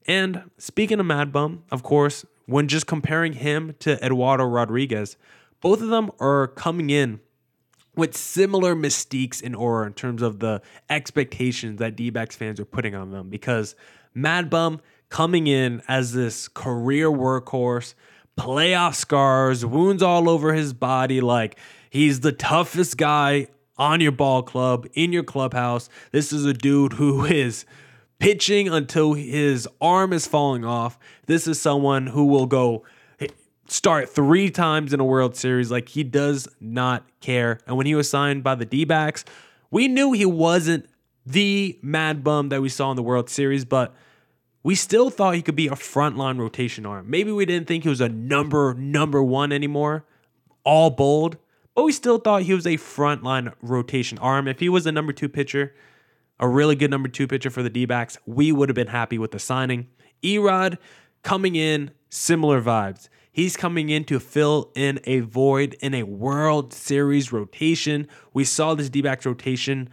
And 0.05 0.51
speaking 0.57 0.99
of 0.99 1.05
Mad 1.05 1.31
Bum, 1.31 1.63
of 1.71 1.81
course, 1.81 2.25
when 2.45 2.67
just 2.67 2.87
comparing 2.87 3.33
him 3.33 3.75
to 3.79 4.03
Eduardo 4.05 4.43
Rodriguez, 4.43 5.15
both 5.61 5.81
of 5.81 5.87
them 5.87 6.11
are 6.19 6.47
coming 6.47 6.89
in 6.89 7.21
with 7.97 8.15
similar 8.15 8.75
mystiques 8.75 9.41
in 9.41 9.55
aura 9.55 9.87
in 9.87 9.93
terms 9.93 10.21
of 10.21 10.39
the 10.39 10.61
expectations 10.89 11.79
that 11.79 11.95
D 11.95 12.11
fans 12.11 12.59
are 12.59 12.65
putting 12.65 12.95
on 12.95 13.11
them 13.11 13.29
because 13.29 13.75
Mad 14.13 14.49
Bum 14.49 14.79
coming 15.09 15.47
in 15.47 15.81
as 15.87 16.13
this 16.13 16.47
career 16.47 17.09
workhorse, 17.09 17.93
playoff 18.37 18.95
scars, 18.95 19.65
wounds 19.65 20.03
all 20.03 20.29
over 20.29 20.53
his 20.53 20.73
body, 20.73 21.21
like 21.21 21.57
he's 21.89 22.19
the 22.21 22.31
toughest 22.31 22.97
guy 22.97 23.47
on 23.77 24.01
your 24.01 24.11
ball 24.11 24.43
club, 24.43 24.87
in 24.93 25.11
your 25.11 25.23
clubhouse. 25.23 25.89
This 26.11 26.31
is 26.31 26.45
a 26.45 26.53
dude 26.53 26.93
who 26.93 27.25
is 27.25 27.65
pitching 28.19 28.67
until 28.67 29.13
his 29.13 29.67
arm 29.79 30.13
is 30.13 30.27
falling 30.27 30.65
off. 30.65 30.97
This 31.25 31.47
is 31.47 31.59
someone 31.59 32.07
who 32.07 32.25
will 32.25 32.47
go 32.47 32.83
start 33.67 34.09
three 34.09 34.49
times 34.49 34.93
in 34.93 34.99
a 34.99 35.05
World 35.05 35.35
Series. 35.35 35.71
Like 35.71 35.89
he 35.89 36.03
does 36.03 36.47
not 36.59 37.03
care. 37.21 37.59
And 37.67 37.77
when 37.77 37.85
he 37.85 37.95
was 37.95 38.09
signed 38.09 38.43
by 38.43 38.55
the 38.55 38.65
D 38.65 38.85
backs, 38.85 39.25
we 39.71 39.87
knew 39.87 40.13
he 40.13 40.25
wasn't 40.25 40.87
the 41.25 41.77
mad 41.81 42.23
bum 42.23 42.49
that 42.49 42.61
we 42.61 42.69
saw 42.69 42.89
in 42.91 42.95
the 42.95 43.03
World 43.03 43.29
Series, 43.29 43.65
but 43.65 43.93
we 44.63 44.75
still 44.75 45.09
thought 45.09 45.35
he 45.35 45.41
could 45.41 45.55
be 45.55 45.67
a 45.67 45.71
frontline 45.71 46.39
rotation 46.39 46.85
arm. 46.85 47.09
Maybe 47.09 47.31
we 47.31 47.45
didn't 47.45 47.67
think 47.67 47.83
he 47.83 47.89
was 47.89 48.01
a 48.01 48.09
number 48.09 48.73
number 48.73 49.21
one 49.21 49.51
anymore, 49.51 50.05
all 50.63 50.89
bold, 50.89 51.37
but 51.75 51.83
we 51.83 51.91
still 51.91 52.17
thought 52.17 52.43
he 52.43 52.53
was 52.53 52.65
a 52.65 52.77
frontline 52.77 53.53
rotation 53.61 54.17
arm. 54.19 54.47
If 54.47 54.59
he 54.59 54.69
was 54.69 54.85
a 54.85 54.91
number 54.91 55.13
two 55.13 55.29
pitcher, 55.29 55.75
a 56.39 56.47
really 56.47 56.75
good 56.75 56.91
number 56.91 57.09
two 57.09 57.27
pitcher 57.27 57.49
for 57.49 57.61
the 57.61 57.69
D 57.69 57.85
backs, 57.85 58.17
we 58.25 58.51
would 58.51 58.69
have 58.69 58.75
been 58.75 58.87
happy 58.87 59.17
with 59.17 59.31
the 59.31 59.39
signing. 59.39 59.87
Erod 60.23 60.77
coming 61.23 61.55
in, 61.55 61.91
similar 62.09 62.61
vibes. 62.61 63.09
He's 63.37 63.55
coming 63.55 63.91
in 63.91 64.03
to 64.05 64.19
fill 64.19 64.71
in 64.73 64.99
a 65.03 65.19
void 65.19 65.75
in 65.79 65.93
a 65.93 66.01
World 66.01 66.73
Series 66.73 67.31
rotation. 67.31 68.07
We 68.33 68.43
saw 68.43 68.73
this 68.73 68.89
D 68.89 69.03
backs 69.03 69.27
rotation 69.27 69.89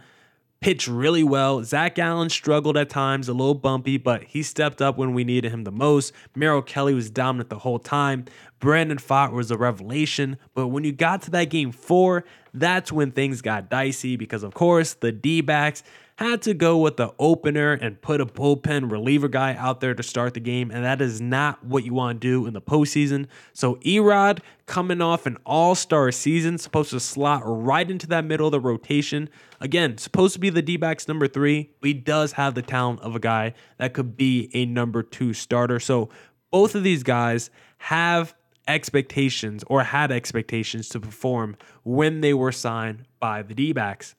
pitch 0.61 0.87
really 0.87 1.21
well. 1.21 1.63
Zac 1.63 1.93
Gallen 1.93 2.31
struggled 2.31 2.75
at 2.75 2.89
times, 2.89 3.29
a 3.29 3.33
little 3.33 3.53
bumpy, 3.53 3.97
but 3.97 4.23
he 4.23 4.41
stepped 4.41 4.81
up 4.81 4.97
when 4.97 5.13
we 5.13 5.23
needed 5.23 5.51
him 5.51 5.63
the 5.63 5.71
most. 5.71 6.11
Merrill 6.33 6.63
Kelly 6.63 6.95
was 6.95 7.11
dominant 7.11 7.51
the 7.51 7.59
whole 7.59 7.77
time. 7.77 8.25
Brandon 8.57 8.97
Pfaadt 8.97 9.31
was 9.31 9.51
a 9.51 9.57
revelation. 9.57 10.39
But 10.55 10.69
when 10.69 10.83
you 10.83 10.91
got 10.91 11.21
to 11.21 11.31
that 11.31 11.51
game 11.51 11.71
four, 11.71 12.25
that's 12.51 12.91
when 12.91 13.11
things 13.11 13.43
got 13.43 13.69
dicey 13.69 14.15
because, 14.15 14.41
of 14.41 14.55
course, 14.55 14.95
the 14.95 15.11
D 15.11 15.41
backs 15.41 15.83
had 16.17 16.41
to 16.43 16.53
go 16.53 16.77
with 16.77 16.95
the 16.95 17.13
opener 17.19 17.73
and 17.73 18.01
put 18.01 18.21
a 18.21 18.25
bullpen 18.25 18.89
reliever 18.89 19.27
guy 19.27 19.53
out 19.55 19.81
there 19.81 19.93
to 19.93 20.01
start 20.01 20.33
the 20.33 20.39
game, 20.39 20.71
and 20.71 20.85
that 20.85 21.01
is 21.01 21.19
not 21.19 21.61
what 21.63 21.83
you 21.83 21.93
want 21.93 22.21
to 22.21 22.27
do 22.27 22.45
in 22.45 22.53
the 22.53 22.61
postseason. 22.61 23.27
So 23.51 23.75
Erod 23.77 24.39
coming 24.65 25.01
off 25.01 25.25
an 25.25 25.37
all-star 25.45 26.11
season, 26.13 26.57
supposed 26.57 26.91
to 26.91 27.01
slot 27.01 27.41
right 27.45 27.89
into 27.89 28.07
that 28.07 28.23
middle 28.23 28.47
of 28.47 28.53
the 28.53 28.61
rotation. 28.61 29.29
Again, 29.59 29.97
supposed 29.97 30.33
to 30.35 30.39
be 30.39 30.49
the 30.49 30.61
D-backs 30.61 31.07
number 31.07 31.27
three, 31.27 31.71
he 31.81 31.93
does 31.93 32.31
have 32.33 32.55
the 32.55 32.61
talent 32.61 33.01
of 33.01 33.15
a 33.15 33.19
guy 33.19 33.53
that 33.77 33.93
could 33.93 34.15
be 34.15 34.49
a 34.53 34.65
number 34.65 35.03
two 35.03 35.33
starter. 35.33 35.81
So 35.81 36.09
both 36.49 36.75
of 36.75 36.83
these 36.83 37.03
guys 37.03 37.49
have 37.79 38.33
expectations 38.69 39.63
or 39.67 39.83
had 39.83 40.13
expectations 40.13 40.87
to 40.89 40.99
perform 40.99 41.57
when 41.83 42.21
they 42.21 42.33
were 42.33 42.53
signed 42.53 43.03
by 43.19 43.41
the 43.41 43.53
D 43.53 43.73
backs. 43.73 44.15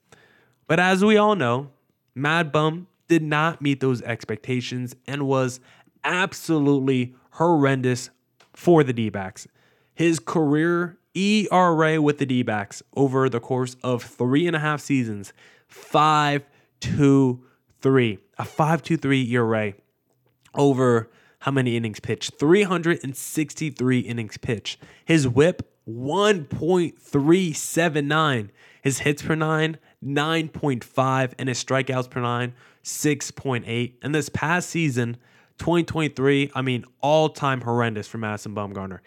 But 0.68 0.78
as 0.78 1.04
we 1.04 1.16
all 1.16 1.34
know, 1.34 1.70
Mad 2.16 2.50
Bum 2.50 2.88
did 3.08 3.22
not 3.22 3.60
meet 3.60 3.80
those 3.80 4.00
expectations 4.02 4.96
and 5.06 5.28
was 5.28 5.60
absolutely 6.02 7.14
horrendous 7.32 8.08
for 8.54 8.82
the 8.82 8.94
D 8.94 9.10
backs. 9.10 9.46
His 9.94 10.18
career 10.18 10.98
ERA 11.14 12.00
with 12.00 12.16
the 12.18 12.26
D 12.26 12.42
backs 12.42 12.82
over 12.96 13.28
the 13.28 13.38
course 13.38 13.76
of 13.82 14.02
three 14.02 14.46
and 14.46 14.56
a 14.56 14.60
half 14.60 14.80
seasons 14.80 15.34
5 15.68 16.42
2 16.80 17.44
3. 17.80 18.18
A 18.38 18.44
5 18.44 18.82
2 18.82 18.96
3 18.96 19.32
ERA 19.32 19.74
over 20.54 21.10
how 21.40 21.50
many 21.52 21.76
innings 21.76 22.00
pitched? 22.00 22.38
363 22.38 23.98
innings 24.00 24.38
pitched. 24.38 24.80
His 25.04 25.28
whip, 25.28 25.70
1.379. 25.88 28.48
His 28.82 28.98
hits 29.00 29.22
per 29.22 29.34
nine, 29.34 29.78
9.5. 30.04 31.32
And 31.38 31.48
his 31.48 31.62
strikeouts 31.62 32.10
per 32.10 32.20
nine, 32.20 32.54
6.8. 32.84 33.94
And 34.02 34.14
this 34.14 34.28
past 34.28 34.70
season, 34.70 35.16
2023, 35.58 36.52
I 36.54 36.62
mean, 36.62 36.84
all 37.00 37.28
time 37.28 37.62
horrendous 37.62 38.06
for 38.06 38.18
Madison 38.18 38.54
Bumgarner. 38.54 39.00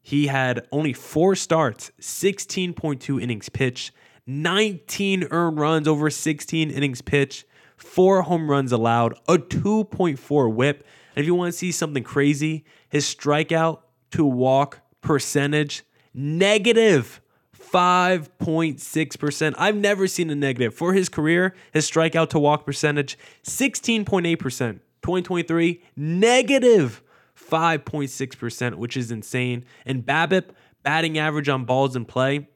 He 0.00 0.26
had 0.26 0.66
only 0.72 0.92
four 0.92 1.36
starts, 1.36 1.92
16.2 2.00 3.22
innings 3.22 3.48
pitched, 3.48 3.92
19 4.26 5.28
earned 5.30 5.58
runs 5.58 5.86
over 5.86 6.10
16 6.10 6.70
innings 6.70 7.02
pitched, 7.02 7.44
four 7.76 8.22
home 8.22 8.50
runs 8.50 8.72
allowed, 8.72 9.14
a 9.28 9.38
2.4 9.38 10.52
whip. 10.52 10.86
And 11.14 11.22
if 11.22 11.26
you 11.26 11.34
want 11.34 11.52
to 11.52 11.58
see 11.58 11.70
something 11.70 12.02
crazy, 12.02 12.64
his 12.88 13.04
strikeout 13.04 13.80
to 14.12 14.24
walk 14.24 14.80
percentage, 15.00 15.84
negative 16.12 17.20
5.6%. 17.72 19.54
I've 19.56 19.76
never 19.76 20.06
seen 20.06 20.30
a 20.30 20.34
negative. 20.34 20.74
For 20.74 20.92
his 20.92 21.08
career, 21.08 21.54
his 21.72 21.90
strikeout 21.90 22.28
to 22.30 22.38
walk 22.38 22.66
percentage, 22.66 23.18
16.8%. 23.44 24.80
2023, 25.02 25.82
negative 25.96 27.02
5.6%, 27.36 28.74
which 28.76 28.96
is 28.96 29.10
insane. 29.10 29.64
And 29.84 30.06
BABIP, 30.06 30.50
batting 30.82 31.18
average 31.18 31.48
on 31.48 31.64
balls 31.64 31.96
in 31.96 32.04
play, 32.04 32.48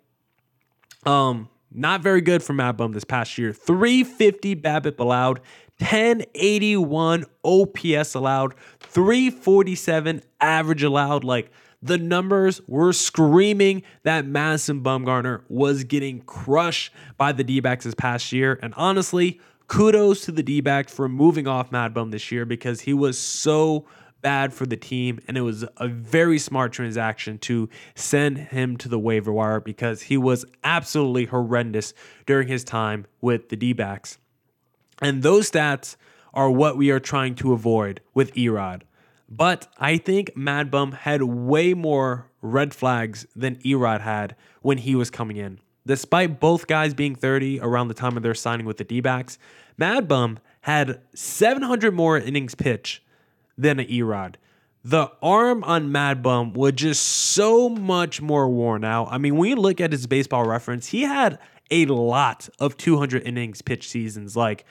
um, 1.04 1.48
not 1.72 2.02
very 2.02 2.20
good 2.20 2.42
for 2.42 2.52
Mad 2.52 2.76
Bum 2.76 2.92
this 2.92 3.04
past 3.04 3.36
year. 3.36 3.52
350 3.52 4.56
BABIP 4.56 5.00
allowed, 5.00 5.40
1081 5.78 7.24
OPS 7.44 8.14
allowed, 8.14 8.54
347 8.80 10.22
average 10.40 10.82
allowed. 10.82 11.24
Like 11.24 11.50
the 11.86 11.98
numbers 11.98 12.60
were 12.66 12.92
screaming 12.92 13.82
that 14.02 14.26
Madison 14.26 14.82
Bumgarner 14.82 15.42
was 15.48 15.84
getting 15.84 16.20
crushed 16.20 16.92
by 17.16 17.32
the 17.32 17.44
D 17.44 17.60
backs 17.60 17.84
this 17.84 17.94
past 17.94 18.32
year. 18.32 18.58
And 18.62 18.74
honestly, 18.76 19.40
kudos 19.68 20.24
to 20.26 20.32
the 20.32 20.42
D 20.42 20.60
backs 20.60 20.92
for 20.92 21.08
moving 21.08 21.46
off 21.46 21.72
Mad 21.72 21.94
Bum 21.94 22.10
this 22.10 22.30
year 22.32 22.44
because 22.44 22.82
he 22.82 22.94
was 22.94 23.18
so 23.18 23.86
bad 24.22 24.52
for 24.52 24.66
the 24.66 24.76
team. 24.76 25.20
And 25.28 25.36
it 25.36 25.42
was 25.42 25.64
a 25.76 25.88
very 25.88 26.38
smart 26.38 26.72
transaction 26.72 27.38
to 27.38 27.68
send 27.94 28.38
him 28.38 28.76
to 28.78 28.88
the 28.88 28.98
waiver 28.98 29.32
wire 29.32 29.60
because 29.60 30.02
he 30.02 30.16
was 30.16 30.44
absolutely 30.64 31.26
horrendous 31.26 31.94
during 32.26 32.48
his 32.48 32.64
time 32.64 33.06
with 33.20 33.48
the 33.48 33.56
D 33.56 33.72
backs. 33.72 34.18
And 35.00 35.22
those 35.22 35.50
stats 35.50 35.96
are 36.32 36.50
what 36.50 36.76
we 36.76 36.90
are 36.90 37.00
trying 37.00 37.34
to 37.36 37.52
avoid 37.52 38.00
with 38.14 38.34
Erod. 38.34 38.82
But 39.28 39.66
I 39.78 39.98
think 39.98 40.36
Mad 40.36 40.70
Bum 40.70 40.92
had 40.92 41.22
way 41.22 41.74
more 41.74 42.30
red 42.42 42.72
flags 42.74 43.26
than 43.34 43.56
Erod 43.56 44.00
had 44.00 44.36
when 44.62 44.78
he 44.78 44.94
was 44.94 45.10
coming 45.10 45.36
in. 45.36 45.58
Despite 45.86 46.40
both 46.40 46.66
guys 46.66 46.94
being 46.94 47.14
30 47.14 47.60
around 47.60 47.88
the 47.88 47.94
time 47.94 48.16
of 48.16 48.22
their 48.22 48.34
signing 48.34 48.66
with 48.66 48.76
the 48.76 48.84
D 48.84 49.00
backs, 49.00 49.38
Mad 49.76 50.08
Bum 50.08 50.38
had 50.62 51.00
700 51.14 51.94
more 51.94 52.18
innings 52.18 52.54
pitch 52.54 53.02
than 53.56 53.80
an 53.80 53.86
Erod. 53.86 54.34
The 54.84 55.10
arm 55.20 55.64
on 55.64 55.90
Mad 55.90 56.22
Bum 56.22 56.52
was 56.52 56.72
just 56.72 57.02
so 57.02 57.68
much 57.68 58.22
more 58.22 58.48
worn 58.48 58.84
out. 58.84 59.08
I 59.10 59.18
mean, 59.18 59.36
when 59.36 59.50
you 59.50 59.56
look 59.56 59.80
at 59.80 59.90
his 59.90 60.06
baseball 60.06 60.44
reference, 60.46 60.88
he 60.88 61.02
had 61.02 61.38
a 61.70 61.86
lot 61.86 62.48
of 62.60 62.76
200 62.76 63.22
innings 63.24 63.62
pitch 63.62 63.88
seasons. 63.88 64.36
Like, 64.36 64.64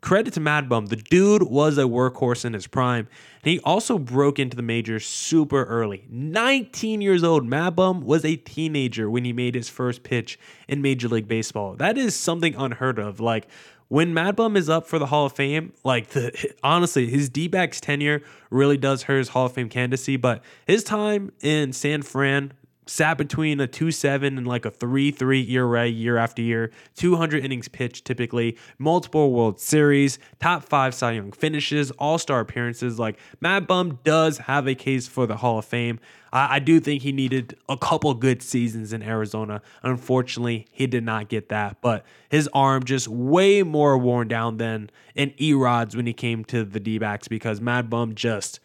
credit 0.00 0.34
to 0.34 0.40
Mad 0.40 0.68
Bum. 0.68 0.86
The 0.86 0.96
dude 0.96 1.42
was 1.42 1.78
a 1.78 1.82
workhorse 1.82 2.44
in 2.44 2.52
his 2.52 2.66
prime. 2.66 3.08
And 3.42 3.52
he 3.52 3.60
also 3.60 3.98
broke 3.98 4.38
into 4.38 4.56
the 4.56 4.62
majors 4.62 5.06
super 5.06 5.64
early. 5.64 6.04
19 6.08 7.00
years 7.00 7.24
old. 7.24 7.46
Mad 7.46 7.76
Bum 7.76 8.02
was 8.02 8.24
a 8.24 8.36
teenager 8.36 9.10
when 9.10 9.24
he 9.24 9.32
made 9.32 9.54
his 9.54 9.68
first 9.68 10.02
pitch 10.02 10.38
in 10.68 10.82
Major 10.82 11.08
League 11.08 11.28
Baseball. 11.28 11.74
That 11.74 11.98
is 11.98 12.14
something 12.14 12.54
unheard 12.54 12.98
of. 12.98 13.20
Like, 13.20 13.48
when 13.88 14.12
Mad 14.12 14.36
Bum 14.36 14.56
is 14.56 14.68
up 14.68 14.86
for 14.86 14.98
the 14.98 15.06
Hall 15.06 15.26
of 15.26 15.32
Fame, 15.32 15.72
like 15.82 16.08
the 16.08 16.54
honestly, 16.62 17.06
his 17.06 17.28
D 17.28 17.48
backs 17.48 17.80
tenure 17.80 18.22
really 18.50 18.76
does 18.76 19.04
hurt 19.04 19.18
his 19.18 19.28
Hall 19.30 19.46
of 19.46 19.52
Fame 19.52 19.68
candidacy. 19.68 20.16
But 20.16 20.44
his 20.66 20.84
time 20.84 21.32
in 21.40 21.72
San 21.72 22.02
Fran 22.02 22.52
sat 22.88 23.18
between 23.18 23.60
a 23.60 23.68
2-7 23.68 24.26
and 24.26 24.46
like 24.46 24.64
a 24.64 24.70
3-3 24.70 25.48
ERA 25.50 25.86
year 25.86 26.16
after 26.16 26.40
year, 26.40 26.70
200 26.96 27.44
innings 27.44 27.68
pitched 27.68 28.04
typically, 28.04 28.56
multiple 28.78 29.32
World 29.32 29.60
Series, 29.60 30.18
top 30.40 30.64
5 30.64 30.94
Cy 30.94 31.12
Young 31.12 31.32
finishes, 31.32 31.90
all-star 31.92 32.40
appearances. 32.40 32.98
Like 32.98 33.18
Mad 33.40 33.66
Bum 33.66 33.98
does 34.04 34.38
have 34.38 34.66
a 34.66 34.74
case 34.74 35.06
for 35.06 35.26
the 35.26 35.36
Hall 35.36 35.58
of 35.58 35.66
Fame. 35.66 36.00
I, 36.32 36.56
I 36.56 36.58
do 36.60 36.80
think 36.80 37.02
he 37.02 37.12
needed 37.12 37.56
a 37.68 37.76
couple 37.76 38.14
good 38.14 38.42
seasons 38.42 38.92
in 38.92 39.02
Arizona. 39.02 39.60
Unfortunately, 39.82 40.66
he 40.70 40.86
did 40.86 41.04
not 41.04 41.28
get 41.28 41.50
that, 41.50 41.80
but 41.82 42.06
his 42.30 42.48
arm 42.54 42.84
just 42.84 43.06
way 43.06 43.62
more 43.62 43.98
worn 43.98 44.28
down 44.28 44.56
than 44.56 44.90
in 45.14 45.30
Erod's 45.32 45.94
when 45.94 46.06
he 46.06 46.14
came 46.14 46.42
to 46.46 46.64
the 46.64 46.80
D-backs 46.80 47.28
because 47.28 47.60
Mad 47.60 47.90
Bum 47.90 48.14
just 48.14 48.60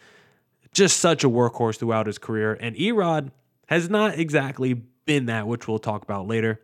just 0.74 0.98
such 0.98 1.24
a 1.24 1.30
workhorse 1.30 1.78
throughout 1.78 2.08
his 2.08 2.18
career. 2.18 2.58
And 2.60 2.76
Erod 2.76 3.30
has 3.67 3.89
not 3.89 4.17
exactly 4.17 4.73
been 5.06 5.26
that, 5.28 5.47
which 5.47 5.67
we'll 5.67 5.80
talk 5.80 6.04
about 6.04 6.28
later. 6.28 6.62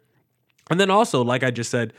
And 0.70 0.80
then 0.80 0.90
also, 0.90 1.24
like 1.24 1.44
I 1.44 1.52
just 1.52 1.72
said, 1.72 1.94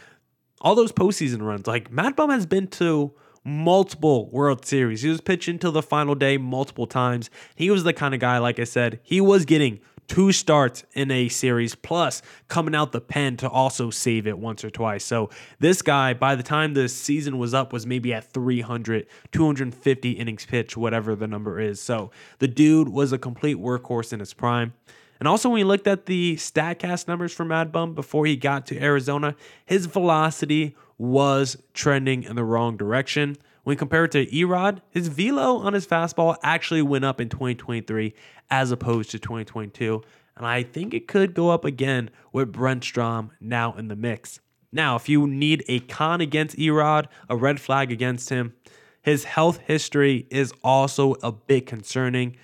all 0.61 0.75
those 0.75 0.93
postseason 0.93 1.43
runs, 1.43 1.67
like 1.67 1.91
Mad 1.91 2.17
Bum 2.17 2.31
has 2.31 2.47
been 2.47 2.69
to 2.69 3.13
multiple 3.45 4.31
World 4.31 4.65
Series. 4.65 5.03
He 5.03 5.09
was 5.09 5.21
pitching 5.21 5.59
till 5.59 5.73
the 5.73 5.83
final 5.83 6.15
day 6.15 6.37
multiple 6.37 6.87
times. 6.87 7.31
He 7.57 7.71
was 7.71 7.85
the 7.85 7.93
kind 7.93 8.15
of 8.15 8.21
guy, 8.21 8.39
like 8.39 8.59
I 8.59 8.65
said, 8.65 9.01
he 9.03 9.21
was 9.21 9.45
getting 9.45 9.81
two 10.11 10.33
starts 10.33 10.83
in 10.95 11.09
a 11.13 11.29
series, 11.29 11.77
plus 11.77 12.21
coming 12.49 12.75
out 12.75 12.91
the 12.91 13.01
pen 13.01 13.37
to 13.37 13.49
also 13.49 13.91
save 13.91 14.27
it 14.27 14.37
once 14.37 14.65
or 14.65 14.71
twice. 14.71 15.05
So 15.05 15.31
this 15.61 15.83
guy, 15.83 16.15
by 16.15 16.35
the 16.35 16.43
time 16.43 16.75
the 16.75 16.89
season 16.89 17.39
was 17.39 17.55
up, 17.55 17.73
was 17.73 17.87
maybe 17.87 18.13
at 18.13 18.25
300, 18.25 19.07
250 19.31 20.11
innings 20.11 20.47
pitch, 20.47 20.77
whatever 20.77 21.15
the 21.15 21.29
number 21.29 21.61
is. 21.61 21.81
So 21.81 22.11
the 22.41 22.49
dude 22.49 22.89
was 22.89 23.13
a 23.13 23.19
complete 23.19 23.57
workhorse 23.57 24.13
in 24.13 24.19
his 24.19 24.35
prime. 24.35 24.73
And 25.21 25.29
also, 25.29 25.49
when 25.49 25.61
you 25.61 25.67
looked 25.67 25.87
at 25.87 26.07
the 26.07 26.35
StatCast 26.35 27.07
numbers 27.07 27.33
for 27.33 27.45
Mad 27.45 27.71
Bum 27.71 27.95
before 27.95 28.27
he 28.27 28.35
got 28.35 28.67
to 28.67 28.83
Arizona, 28.83 29.37
his 29.65 29.87
velocity 29.87 30.75
was 30.99 31.57
trending 31.73 32.25
in 32.25 32.35
the 32.35 32.43
wrong 32.43 32.77
direction. 32.77 33.37
When 33.63 33.77
compared 33.77 34.13
to 34.13 34.27
Erod, 34.27 34.81
his 34.91 35.09
velo 35.09 35.59
on 35.59 35.75
his 35.75 35.87
fastball 35.87 36.37
actually 36.43 36.83
went 36.83 37.05
up 37.05 37.21
in 37.21 37.29
2023 37.29 38.15
as 38.51 38.71
opposed 38.71 39.11
to 39.11 39.19
2022. 39.19 40.03
And 40.37 40.47
I 40.47 40.63
think 40.63 40.95
it 40.95 41.07
could 41.07 41.35
go 41.35 41.51
up 41.51 41.65
again 41.65 42.11
with 42.33 42.53
Brent 42.53 42.85
Strom 42.85 43.33
now 43.41 43.75
in 43.75 43.89
the 43.89 43.97
mix. 43.97 44.41
Now, 44.73 44.97
if 44.97 45.09
you 45.09 45.27
need 45.27 45.65
a 45.69 45.81
con 45.81 46.21
against 46.21 46.57
Erod, 46.57 47.07
a 47.29 47.37
red 47.37 47.61
flag 47.61 47.91
against 47.93 48.31
him, 48.31 48.55
his 49.03 49.25
health 49.25 49.59
history 49.59 50.27
is 50.31 50.53
also 50.63 51.17
a 51.23 51.33
bit 51.33 51.67
concerning. 51.67 52.37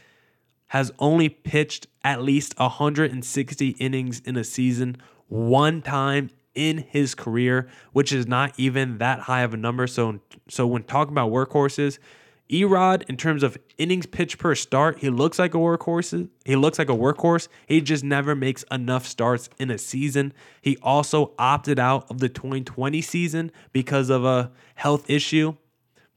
Has 0.68 0.90
only 0.98 1.28
pitched 1.28 1.86
at 2.02 2.22
least 2.22 2.58
160 2.58 3.68
innings 3.68 4.20
in 4.20 4.36
a 4.36 4.44
season 4.44 4.96
one 5.28 5.82
time 5.82 6.30
in 6.56 6.78
his 6.78 7.14
career, 7.14 7.68
which 7.92 8.12
is 8.12 8.26
not 8.26 8.52
even 8.56 8.98
that 8.98 9.20
high 9.20 9.42
of 9.42 9.54
a 9.54 9.56
number. 9.56 9.86
So, 9.86 10.18
so 10.48 10.66
when 10.66 10.82
talking 10.82 11.12
about 11.12 11.30
workhorses, 11.30 11.98
Erod, 12.50 13.02
in 13.08 13.16
terms 13.16 13.42
of 13.42 13.58
innings 13.76 14.06
pitched 14.06 14.38
per 14.38 14.54
start, 14.54 15.00
he 15.00 15.10
looks 15.10 15.38
like 15.38 15.54
a 15.54 15.58
workhorse. 15.58 16.28
He 16.44 16.56
looks 16.56 16.78
like 16.78 16.88
a 16.88 16.94
workhorse. 16.94 17.48
He 17.66 17.80
just 17.80 18.04
never 18.04 18.34
makes 18.36 18.64
enough 18.70 19.06
starts 19.06 19.50
in 19.58 19.70
a 19.70 19.78
season. 19.78 20.32
He 20.62 20.76
also 20.80 21.32
opted 21.38 21.78
out 21.78 22.08
of 22.08 22.18
the 22.18 22.28
2020 22.28 23.02
season 23.02 23.50
because 23.72 24.10
of 24.10 24.24
a 24.24 24.52
health 24.76 25.10
issue. 25.10 25.56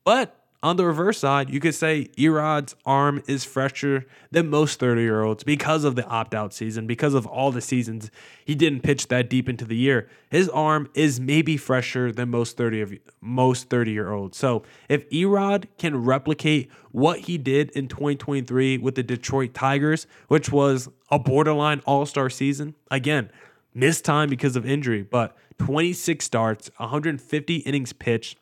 But 0.04 0.39
on 0.62 0.76
the 0.76 0.86
reverse 0.86 1.20
side, 1.20 1.50
you 1.50 1.60
could 1.62 1.74
say 1.74 2.10
Erod's 2.18 2.76
arm 2.86 3.24
is 3.28 3.46
fresher 3.46 4.06
than 4.32 4.50
most 4.50 4.80
30 4.80 5.02
year 5.02 5.24
olds 5.24 5.44
because 5.44 5.86
of 5.86 5.96
the 5.96 6.06
opt 6.08 6.36
out 6.36 6.54
season, 6.54 6.86
because 6.86 7.14
of 7.14 7.26
all 7.26 7.52
the 7.52 7.62
seasons 7.62 8.12
he 8.44 8.56
didn't 8.56 8.82
pitch 8.82 9.08
that 9.08 9.30
deep 9.30 9.48
into 9.48 9.64
the 9.64 9.78
year. 9.78 10.10
His 10.30 10.50
arm 10.50 10.90
is 10.94 11.20
maybe 11.20 11.56
fresher 11.56 12.12
than 12.12 12.30
most 12.30 12.58
30 12.58 12.82
of 12.82 12.94
most 13.22 13.70
30 13.70 13.92
year 13.92 14.12
olds. 14.12 14.38
So 14.38 14.64
if 14.90 15.10
Erod 15.12 15.66
can 15.78 16.04
replicate 16.04 16.70
what 16.92 17.20
he 17.20 17.38
did 17.38 17.70
in 17.72 17.88
2023 17.88 18.80
with 18.80 18.96
the 18.96 19.04
Detroit 19.04 19.54
Tigers, 19.54 20.08
which 20.28 20.52
was 20.52 20.90
a 21.10 21.20
borderline 21.20 21.82
all 21.86 22.06
star 22.06 22.30
season, 22.30 22.76
again, 22.92 23.32
missed 23.74 24.04
time 24.04 24.30
because 24.30 24.58
of 24.58 24.66
injury, 24.66 25.04
but 25.04 25.38
26 25.60 26.26
starts, 26.26 26.70
150 26.78 27.56
innings 27.58 27.94
pitched 27.94 28.38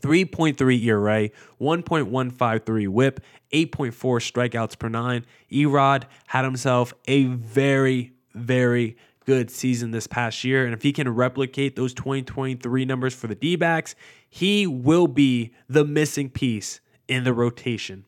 3.3 0.00 0.84
ERA, 0.84 1.28
1.153 1.60 2.88
whip, 2.88 3.20
8.4 3.52 3.92
strikeouts 3.92 4.78
per 4.78 4.88
nine. 4.88 5.24
Erod 5.50 6.04
had 6.26 6.44
himself 6.44 6.92
a 7.06 7.24
very, 7.24 8.12
very 8.34 8.96
good 9.24 9.50
season 9.50 9.90
this 9.90 10.06
past 10.06 10.44
year. 10.44 10.64
And 10.64 10.74
if 10.74 10.82
he 10.82 10.92
can 10.92 11.08
replicate 11.08 11.76
those 11.76 11.94
2023 11.94 12.84
numbers 12.84 13.14
for 13.14 13.26
the 13.26 13.34
D 13.34 13.56
backs, 13.56 13.94
he 14.28 14.66
will 14.66 15.06
be 15.06 15.52
the 15.68 15.84
missing 15.84 16.28
piece 16.28 16.80
in 17.08 17.24
the 17.24 17.32
rotation. 17.32 18.04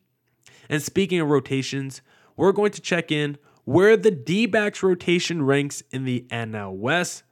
And 0.69 0.81
speaking 0.81 1.19
of 1.19 1.29
rotations, 1.29 2.01
we're 2.35 2.51
going 2.51 2.71
to 2.71 2.81
check 2.81 3.11
in 3.11 3.37
where 3.63 3.97
the 3.97 4.11
D 4.11 4.45
backs 4.45 4.83
rotation 4.83 5.43
ranks 5.43 5.83
in 5.91 6.05
the 6.05 6.25
NL 6.29 6.75
West. 6.75 7.23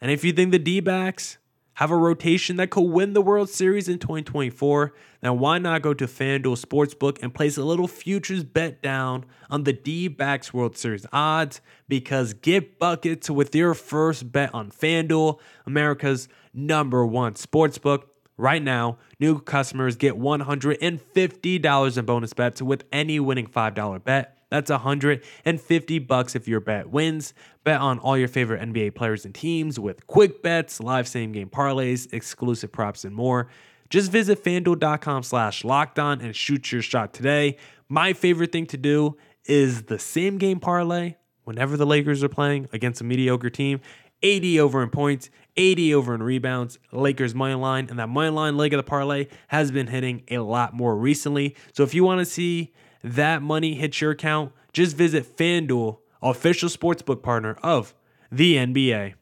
And 0.00 0.10
if 0.10 0.24
you 0.24 0.32
think 0.32 0.52
the 0.52 0.58
D 0.58 0.80
backs 0.80 1.38
have 1.76 1.90
a 1.90 1.96
rotation 1.96 2.56
that 2.56 2.70
could 2.70 2.90
win 2.90 3.12
the 3.12 3.20
World 3.20 3.50
Series 3.50 3.86
in 3.88 3.98
2024, 3.98 4.94
then 5.20 5.38
why 5.38 5.58
not 5.58 5.82
go 5.82 5.92
to 5.92 6.06
FanDuel 6.06 6.58
Sportsbook 6.62 7.22
and 7.22 7.34
place 7.34 7.58
a 7.58 7.64
little 7.64 7.86
futures 7.86 8.44
bet 8.44 8.82
down 8.82 9.26
on 9.50 9.64
the 9.64 9.74
D 9.74 10.08
backs 10.08 10.54
World 10.54 10.78
Series 10.78 11.06
odds? 11.12 11.60
Because 11.86 12.32
get 12.32 12.78
buckets 12.78 13.28
with 13.28 13.54
your 13.54 13.74
first 13.74 14.32
bet 14.32 14.54
on 14.54 14.70
FanDuel, 14.70 15.38
America's 15.66 16.28
number 16.54 17.04
one 17.06 17.34
sportsbook. 17.34 18.04
Right 18.38 18.62
now, 18.62 18.96
new 19.20 19.38
customers 19.40 19.96
get 19.96 20.14
$150 20.14 21.98
in 21.98 22.04
bonus 22.04 22.32
bets 22.32 22.62
with 22.62 22.84
any 22.90 23.20
winning 23.20 23.46
$5 23.46 24.04
bet. 24.04 24.35
That's 24.50 24.70
150 24.70 25.98
bucks 26.00 26.36
if 26.36 26.46
your 26.46 26.60
bet 26.60 26.88
wins. 26.88 27.34
Bet 27.64 27.80
on 27.80 27.98
all 27.98 28.16
your 28.16 28.28
favorite 28.28 28.62
NBA 28.62 28.94
players 28.94 29.24
and 29.24 29.34
teams 29.34 29.80
with 29.80 30.06
quick 30.06 30.42
bets, 30.42 30.80
live 30.80 31.08
same 31.08 31.32
game 31.32 31.50
parlays, 31.50 32.12
exclusive 32.12 32.70
props, 32.70 33.04
and 33.04 33.14
more. 33.14 33.48
Just 33.90 34.10
visit 34.10 34.42
fanduel.com 34.42 35.22
slash 35.22 35.62
lockdown 35.62 36.22
and 36.22 36.34
shoot 36.34 36.72
your 36.72 36.82
shot 36.82 37.12
today. 37.12 37.56
My 37.88 38.12
favorite 38.12 38.52
thing 38.52 38.66
to 38.66 38.76
do 38.76 39.16
is 39.44 39.84
the 39.84 39.98
same 39.98 40.38
game 40.38 40.60
parlay 40.60 41.16
whenever 41.44 41.76
the 41.76 41.86
Lakers 41.86 42.22
are 42.24 42.28
playing 42.28 42.68
against 42.72 43.00
a 43.00 43.04
mediocre 43.04 43.50
team. 43.50 43.80
80 44.22 44.60
over 44.60 44.82
in 44.82 44.90
points, 44.90 45.30
80 45.56 45.94
over 45.94 46.14
in 46.14 46.22
rebounds, 46.22 46.78
Lakers 46.90 47.34
money 47.34 47.54
line, 47.54 47.88
and 47.90 47.98
that 47.98 48.08
money 48.08 48.30
line 48.30 48.56
leg 48.56 48.72
of 48.72 48.78
the 48.78 48.82
parlay 48.82 49.26
has 49.48 49.70
been 49.70 49.86
hitting 49.88 50.24
a 50.30 50.38
lot 50.38 50.72
more 50.74 50.96
recently. 50.96 51.54
So 51.72 51.82
if 51.82 51.94
you 51.94 52.02
want 52.02 52.20
to 52.20 52.24
see 52.24 52.72
that 53.06 53.40
money 53.40 53.74
hits 53.74 54.00
your 54.00 54.10
account, 54.10 54.52
just 54.72 54.96
visit 54.96 55.36
FanDuel, 55.36 55.98
official 56.20 56.68
sportsbook 56.68 57.22
partner 57.22 57.56
of 57.62 57.94
the 58.30 58.56
NBA. 58.56 59.14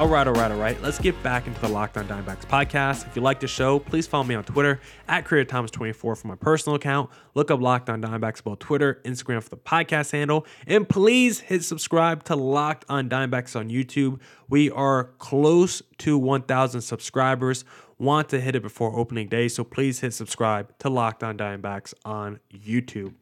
All 0.00 0.08
right, 0.08 0.26
all 0.26 0.32
right, 0.32 0.50
all 0.50 0.56
right. 0.56 0.80
Let's 0.80 0.98
get 0.98 1.22
back 1.22 1.46
into 1.46 1.60
the 1.60 1.68
Locked 1.68 1.98
On 1.98 2.08
Diamondbacks 2.08 2.46
podcast. 2.46 3.06
If 3.06 3.14
you 3.16 3.20
like 3.20 3.38
the 3.38 3.46
show, 3.46 3.78
please 3.78 4.06
follow 4.06 4.24
me 4.24 4.34
on 4.34 4.44
Twitter 4.44 4.80
at 5.06 5.26
CreatorThomas24 5.26 5.94
for 5.94 6.16
my 6.24 6.36
personal 6.36 6.74
account. 6.74 7.10
Look 7.34 7.50
up 7.50 7.60
Locked 7.60 7.90
On 7.90 8.00
Diamondbacks 8.00 8.42
both 8.42 8.60
Twitter, 8.60 9.02
Instagram 9.04 9.42
for 9.42 9.50
the 9.50 9.58
podcast 9.58 10.12
handle, 10.12 10.46
and 10.66 10.88
please 10.88 11.40
hit 11.40 11.64
subscribe 11.64 12.24
to 12.24 12.34
Locked 12.34 12.86
On 12.88 13.10
Diamondbacks 13.10 13.54
on 13.54 13.68
YouTube. 13.68 14.20
We 14.48 14.70
are 14.70 15.10
close 15.18 15.82
to 15.98 16.16
1,000 16.16 16.80
subscribers. 16.80 17.66
Want 17.98 18.30
to 18.30 18.40
hit 18.40 18.54
it 18.54 18.62
before 18.62 18.96
opening 18.98 19.28
day, 19.28 19.48
so 19.48 19.64
please 19.64 20.00
hit 20.00 20.14
subscribe 20.14 20.72
to 20.78 20.88
Locked 20.88 21.22
On 21.22 21.36
Diamondbacks 21.36 21.92
on 22.06 22.40
YouTube. 22.50 23.12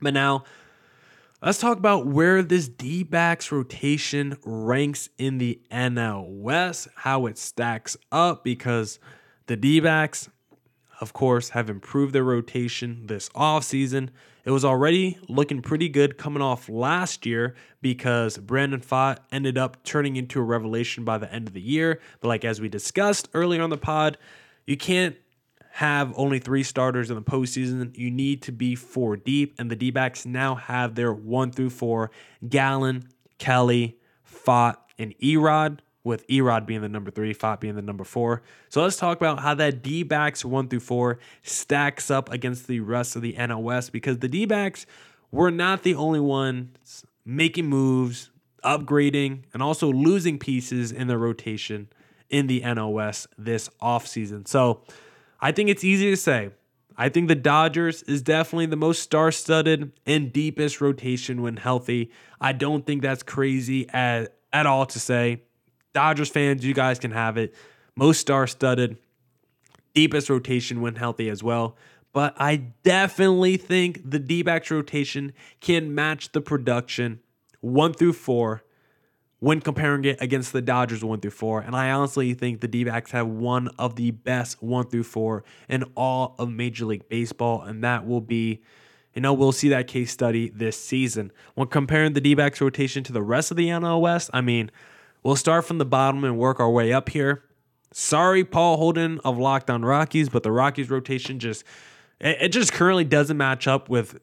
But 0.00 0.14
now 0.14 0.44
Let's 1.42 1.56
talk 1.56 1.78
about 1.78 2.06
where 2.06 2.42
this 2.42 2.68
D 2.68 3.02
backs 3.02 3.50
rotation 3.50 4.36
ranks 4.44 5.08
in 5.16 5.38
the 5.38 5.58
NL 5.70 6.26
West, 6.28 6.88
how 6.96 7.24
it 7.24 7.38
stacks 7.38 7.96
up, 8.12 8.44
because 8.44 8.98
the 9.46 9.56
D 9.56 9.80
backs, 9.80 10.28
of 11.00 11.14
course, 11.14 11.48
have 11.50 11.70
improved 11.70 12.14
their 12.14 12.24
rotation 12.24 13.06
this 13.06 13.30
offseason. 13.30 14.10
It 14.44 14.50
was 14.50 14.66
already 14.66 15.16
looking 15.30 15.62
pretty 15.62 15.88
good 15.88 16.18
coming 16.18 16.42
off 16.42 16.68
last 16.68 17.24
year 17.24 17.54
because 17.80 18.36
Brandon 18.36 18.82
Pfaadt 18.82 19.20
ended 19.32 19.56
up 19.56 19.82
turning 19.82 20.16
into 20.16 20.40
a 20.40 20.44
revelation 20.44 21.06
by 21.06 21.16
the 21.16 21.32
end 21.32 21.48
of 21.48 21.54
the 21.54 21.62
year. 21.62 22.02
But, 22.20 22.28
like 22.28 22.44
as 22.44 22.60
we 22.60 22.68
discussed 22.68 23.30
earlier 23.32 23.62
on 23.62 23.70
the 23.70 23.78
pod, 23.78 24.18
you 24.66 24.76
can't 24.76 25.16
have 25.80 26.12
only 26.14 26.38
three 26.38 26.62
starters 26.62 27.08
in 27.08 27.16
the 27.16 27.22
postseason. 27.22 27.96
You 27.96 28.10
need 28.10 28.42
to 28.42 28.52
be 28.52 28.74
four 28.74 29.16
deep, 29.16 29.54
and 29.58 29.70
the 29.70 29.76
D 29.76 29.90
backs 29.90 30.26
now 30.26 30.54
have 30.54 30.94
their 30.94 31.10
one 31.10 31.52
through 31.52 31.70
four 31.70 32.10
Gallen, 32.46 33.08
Kelly, 33.38 33.96
Pfaadt, 34.30 34.76
and 34.98 35.16
Erod, 35.20 35.78
with 36.04 36.26
Erod 36.28 36.66
being 36.66 36.82
the 36.82 36.88
number 36.90 37.10
three, 37.10 37.32
Pfaadt 37.32 37.60
being 37.60 37.76
the 37.76 37.82
number 37.82 38.04
four. 38.04 38.42
So 38.68 38.82
let's 38.82 38.98
talk 38.98 39.16
about 39.16 39.40
how 39.40 39.54
that 39.54 39.82
D 39.82 40.02
backs 40.02 40.44
one 40.44 40.68
through 40.68 40.80
four 40.80 41.18
stacks 41.42 42.10
up 42.10 42.30
against 42.30 42.66
the 42.66 42.80
rest 42.80 43.16
of 43.16 43.22
the 43.22 43.34
West 43.56 43.90
because 43.90 44.18
the 44.18 44.28
D 44.28 44.44
backs 44.44 44.84
were 45.30 45.50
not 45.50 45.82
the 45.82 45.94
only 45.94 46.20
ones 46.20 47.06
making 47.24 47.64
moves, 47.64 48.28
upgrading, 48.62 49.44
and 49.54 49.62
also 49.62 49.90
losing 49.90 50.38
pieces 50.38 50.92
in 50.92 51.06
the 51.06 51.16
rotation 51.16 51.88
in 52.28 52.48
the 52.48 52.62
West 52.86 53.28
this 53.38 53.70
offseason. 53.80 54.46
So, 54.46 54.82
I 55.40 55.52
think 55.52 55.70
it's 55.70 55.84
easy 55.84 56.10
to 56.10 56.16
say. 56.16 56.50
I 56.96 57.08
think 57.08 57.28
the 57.28 57.34
Dodgers 57.34 58.02
is 58.02 58.20
definitely 58.20 58.66
the 58.66 58.76
most 58.76 59.02
star 59.02 59.32
studded 59.32 59.92
and 60.04 60.32
deepest 60.32 60.80
rotation 60.80 61.40
when 61.40 61.56
healthy. 61.56 62.10
I 62.40 62.52
don't 62.52 62.84
think 62.84 63.00
that's 63.00 63.22
crazy 63.22 63.88
at, 63.88 64.36
at 64.52 64.66
all 64.66 64.84
to 64.86 65.00
say. 65.00 65.42
Dodgers 65.94 66.28
fans, 66.28 66.64
you 66.64 66.74
guys 66.74 66.98
can 66.98 67.12
have 67.12 67.38
it. 67.38 67.54
Most 67.96 68.20
star 68.20 68.46
studded, 68.46 68.98
deepest 69.94 70.28
rotation 70.28 70.82
when 70.82 70.96
healthy 70.96 71.30
as 71.30 71.42
well. 71.42 71.76
But 72.12 72.34
I 72.38 72.56
definitely 72.82 73.56
think 73.56 74.08
the 74.08 74.18
D 74.18 74.42
backs 74.42 74.70
rotation 74.70 75.32
can 75.60 75.94
match 75.94 76.32
the 76.32 76.40
production 76.40 77.20
one 77.60 77.94
through 77.94 78.14
four 78.14 78.62
when 79.40 79.60
comparing 79.60 80.04
it 80.04 80.18
against 80.20 80.52
the 80.52 80.62
Dodgers 80.62 81.02
1 81.02 81.20
through 81.20 81.30
4. 81.30 81.62
And 81.62 81.74
I 81.74 81.90
honestly 81.90 82.34
think 82.34 82.60
the 82.60 82.68
D 82.68 82.84
backs 82.84 83.10
have 83.10 83.26
one 83.26 83.68
of 83.78 83.96
the 83.96 84.10
best 84.10 84.62
1 84.62 84.88
through 84.88 85.02
4 85.02 85.42
in 85.68 85.84
all 85.96 86.34
of 86.38 86.50
Major 86.50 86.84
League 86.84 87.08
Baseball. 87.08 87.62
And 87.62 87.82
that 87.82 88.06
will 88.06 88.20
be, 88.20 88.62
you 89.14 89.22
know, 89.22 89.32
we'll 89.32 89.52
see 89.52 89.70
that 89.70 89.86
case 89.88 90.12
study 90.12 90.50
this 90.50 90.78
season. 90.78 91.32
When 91.54 91.68
comparing 91.68 92.12
the 92.12 92.20
D 92.20 92.34
backs 92.34 92.60
rotation 92.60 93.02
to 93.04 93.12
the 93.12 93.22
rest 93.22 93.50
of 93.50 93.56
the 93.56 93.68
NL 93.68 94.00
West, 94.00 94.30
I 94.32 94.42
mean, 94.42 94.70
we'll 95.22 95.36
start 95.36 95.64
from 95.64 95.78
the 95.78 95.86
bottom 95.86 96.22
and 96.22 96.38
work 96.38 96.60
our 96.60 96.70
way 96.70 96.92
up 96.92 97.08
here. 97.08 97.42
Sorry, 97.92 98.44
Paul 98.44 98.76
Holden 98.76 99.20
of 99.24 99.38
Locked 99.38 99.70
On 99.70 99.84
Rockies, 99.84 100.28
but 100.28 100.42
the 100.42 100.52
Rockies 100.52 100.90
rotation 100.90 101.38
just. 101.38 101.64
It 102.22 102.50
just 102.50 102.74
currently 102.74 103.04
doesn't 103.04 103.38
match 103.38 103.66
up 103.66 103.88
with 103.88 104.20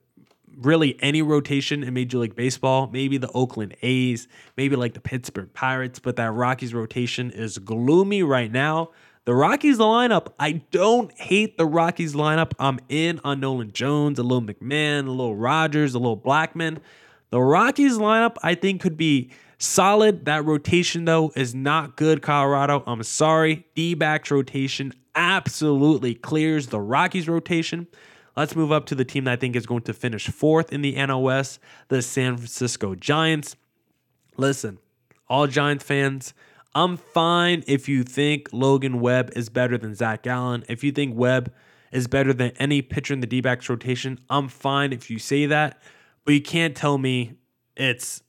really 0.55 0.97
any 1.01 1.21
rotation 1.21 1.83
in 1.83 1.93
Major 1.93 2.19
League 2.19 2.35
Baseball. 2.35 2.89
Maybe 2.91 3.17
the 3.17 3.31
Oakland 3.31 3.75
A's, 3.81 4.27
maybe 4.55 4.75
like 4.75 4.93
the 4.93 5.01
Pittsburgh 5.01 5.53
Pirates, 5.53 5.99
but 5.99 6.15
that 6.15 6.31
Rockies 6.31 6.73
rotation 6.73 7.31
is 7.31 7.57
gloomy 7.57 8.23
right 8.23 8.51
now. 8.51 8.91
The 9.25 9.35
Rockies 9.35 9.77
lineup, 9.77 10.27
I 10.39 10.63
don't 10.71 11.11
hate 11.19 11.57
the 11.57 11.65
Rockies 11.65 12.15
lineup. 12.15 12.53
I'm 12.59 12.79
in 12.87 13.19
on 13.25 13.41
Nolan 13.41 13.73
Jones, 13.73 14.19
a 14.19 14.23
little 14.23 14.41
McMahon, 14.41 15.07
a 15.07 15.11
little 15.11 15.35
Rodgers, 15.35 15.93
a 15.95 15.99
little 15.99 16.17
Blackmon. 16.17 16.77
The 17.29 17.41
Rockies 17.41 17.97
lineup, 17.97 18.37
I 18.41 18.55
think, 18.55 18.81
could 18.81 18.95
be 18.95 19.31
solid. 19.57 20.23
That 20.25 20.45
rotation, 20.45 21.03
though, 21.03 21.33
is 21.35 21.53
not 21.53 21.97
good, 21.97 22.21
Colorado. 22.21 22.83
I'm 22.87 23.03
sorry. 23.03 23.65
D 23.75 23.95
backs 23.95 24.31
rotation 24.31 24.93
absolutely 25.13 26.15
clears 26.15 26.67
the 26.67 26.79
Rockies 26.79 27.27
rotation. 27.27 27.87
Let's 28.37 28.55
move 28.55 28.71
up 28.71 28.85
to 28.85 28.95
the 28.95 29.03
team 29.03 29.23
that 29.23 29.31
I 29.31 29.35
think 29.35 29.55
is 29.55 29.65
going 29.65 29.81
to 29.81 29.93
finish 29.93 30.27
fourth 30.27 30.71
in 30.71 30.83
the 30.83 30.93
NOS, 30.95 31.57
the 31.87 32.03
San 32.03 32.37
Francisco 32.37 32.93
Giants. 32.93 33.55
Listen, 34.37 34.77
all 35.27 35.47
Giants 35.47 35.83
fans, 35.83 36.35
I'm 36.75 36.97
fine 36.97 37.63
if 37.65 37.89
you 37.89 38.03
think 38.03 38.49
Logan 38.53 39.01
Webb 39.01 39.31
is 39.35 39.49
better 39.49 39.75
than 39.75 39.95
Zac 39.95 40.21
Gallen. 40.21 40.63
If 40.69 40.83
you 40.83 40.91
think 40.91 41.17
Webb 41.17 41.51
is 41.91 42.07
better 42.07 42.31
than 42.31 42.51
any 42.59 42.83
pitcher 42.83 43.15
in 43.15 43.21
the 43.21 43.27
D 43.27 43.41
backs 43.41 43.67
rotation, 43.69 44.19
I'm 44.29 44.49
fine 44.49 44.93
if 44.93 45.09
you 45.09 45.17
say 45.17 45.47
that. 45.47 45.81
But 46.23 46.35
you 46.35 46.41
can't 46.41 46.75
tell 46.75 46.99
me 46.99 47.33
it's 47.75 48.21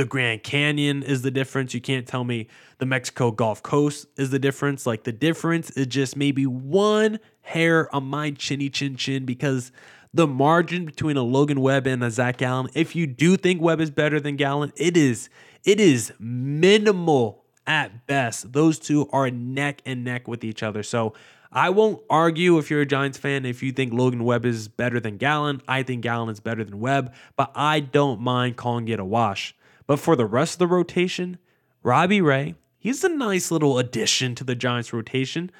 the 0.00 0.06
Grand 0.06 0.42
Canyon 0.42 1.02
is 1.02 1.20
the 1.20 1.30
difference. 1.30 1.74
You 1.74 1.80
can't 1.82 2.06
tell 2.06 2.24
me 2.24 2.48
the 2.78 2.86
Mexico 2.86 3.30
Gulf 3.30 3.62
Coast 3.62 4.06
is 4.16 4.30
the 4.30 4.38
difference. 4.38 4.86
Like 4.86 5.04
the 5.04 5.12
difference 5.12 5.68
is 5.72 5.88
just 5.88 6.16
maybe 6.16 6.46
one 6.46 7.18
hair 7.42 7.94
on 7.94 8.04
my 8.04 8.30
chinny 8.30 8.70
chin 8.70 8.96
chin 8.96 9.26
because 9.26 9.72
the 10.14 10.26
margin 10.26 10.86
between 10.86 11.18
a 11.18 11.22
Logan 11.22 11.60
Webb 11.60 11.86
and 11.86 12.02
a 12.02 12.10
Zac 12.10 12.38
Gallen, 12.38 12.70
if 12.72 12.96
you 12.96 13.06
do 13.06 13.36
think 13.36 13.60
Webb 13.60 13.78
is 13.78 13.90
better 13.90 14.18
than 14.18 14.36
Gallen, 14.36 14.72
it 14.74 14.96
is 14.96 15.28
it 15.64 15.78
is 15.78 16.14
minimal 16.18 17.44
at 17.66 18.06
best. 18.06 18.54
Those 18.54 18.78
two 18.78 19.06
are 19.12 19.30
neck 19.30 19.82
and 19.84 20.02
neck 20.02 20.26
with 20.26 20.44
each 20.44 20.62
other. 20.62 20.82
So 20.82 21.12
I 21.52 21.68
won't 21.68 22.00
argue 22.08 22.56
if 22.56 22.70
you're 22.70 22.80
a 22.80 22.86
Giants 22.86 23.18
fan 23.18 23.44
if 23.44 23.62
you 23.62 23.70
think 23.70 23.92
Logan 23.92 24.24
Webb 24.24 24.46
is 24.46 24.66
better 24.66 24.98
than 24.98 25.18
Gallen. 25.18 25.60
I 25.68 25.82
think 25.82 26.00
Gallen 26.00 26.30
is 26.30 26.40
better 26.40 26.64
than 26.64 26.80
Webb, 26.80 27.12
but 27.36 27.52
I 27.54 27.80
don't 27.80 28.22
mind 28.22 28.56
calling 28.56 28.88
it 28.88 28.98
a 28.98 29.04
wash. 29.04 29.54
But 29.90 29.98
for 29.98 30.14
the 30.14 30.24
rest 30.24 30.52
of 30.54 30.58
the 30.60 30.68
rotation, 30.68 31.38
Robbie 31.82 32.20
Ray, 32.20 32.54
he's 32.78 33.02
a 33.02 33.08
nice 33.08 33.50
little 33.50 33.76
addition 33.76 34.36
to 34.36 34.44
the 34.44 34.54
Giants 34.54 34.92
rotation. 34.92 35.50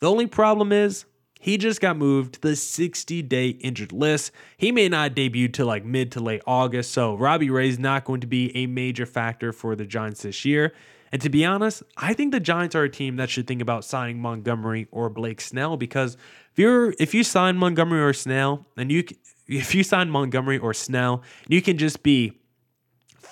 The 0.00 0.10
only 0.10 0.26
problem 0.26 0.72
is 0.72 1.04
he 1.38 1.56
just 1.56 1.80
got 1.80 1.96
moved 1.96 2.34
to 2.34 2.40
the 2.40 2.56
60 2.56 3.22
day 3.22 3.50
injured 3.50 3.92
list. 3.92 4.32
He 4.56 4.72
may 4.72 4.88
not 4.88 5.14
debut 5.14 5.46
till 5.46 5.68
like 5.68 5.84
mid 5.84 6.10
to 6.10 6.20
late 6.20 6.42
August, 6.44 6.90
so 6.90 7.14
Robbie 7.14 7.50
Ray 7.50 7.68
is 7.68 7.78
not 7.78 8.04
going 8.04 8.20
to 8.20 8.26
be 8.26 8.50
a 8.56 8.66
major 8.66 9.06
factor 9.06 9.52
for 9.52 9.76
the 9.76 9.86
Giants 9.86 10.22
this 10.22 10.44
year. 10.44 10.72
And 11.12 11.22
to 11.22 11.28
be 11.28 11.44
honest, 11.44 11.84
I 11.96 12.14
think 12.14 12.32
the 12.32 12.40
Giants 12.40 12.74
are 12.74 12.82
a 12.82 12.90
team 12.90 13.14
that 13.18 13.30
should 13.30 13.46
think 13.46 13.62
about 13.62 13.84
signing 13.84 14.20
Montgomery 14.20 14.88
or 14.90 15.08
Blake 15.08 15.40
Snell 15.40 15.76
because 15.76 16.16
if 16.50 16.58
you're 16.58 16.96
if 16.98 17.14
you 17.14 17.22
sign 17.22 17.56
Montgomery 17.56 18.02
or 18.02 18.12
Snell 18.12 18.66
and 18.76 18.90
you 18.90 19.04
if 19.46 19.72
you 19.72 19.84
sign 19.84 20.10
Montgomery 20.10 20.58
or 20.58 20.74
Snell, 20.74 21.22
you 21.46 21.62
can 21.62 21.78
just 21.78 22.02
be 22.02 22.37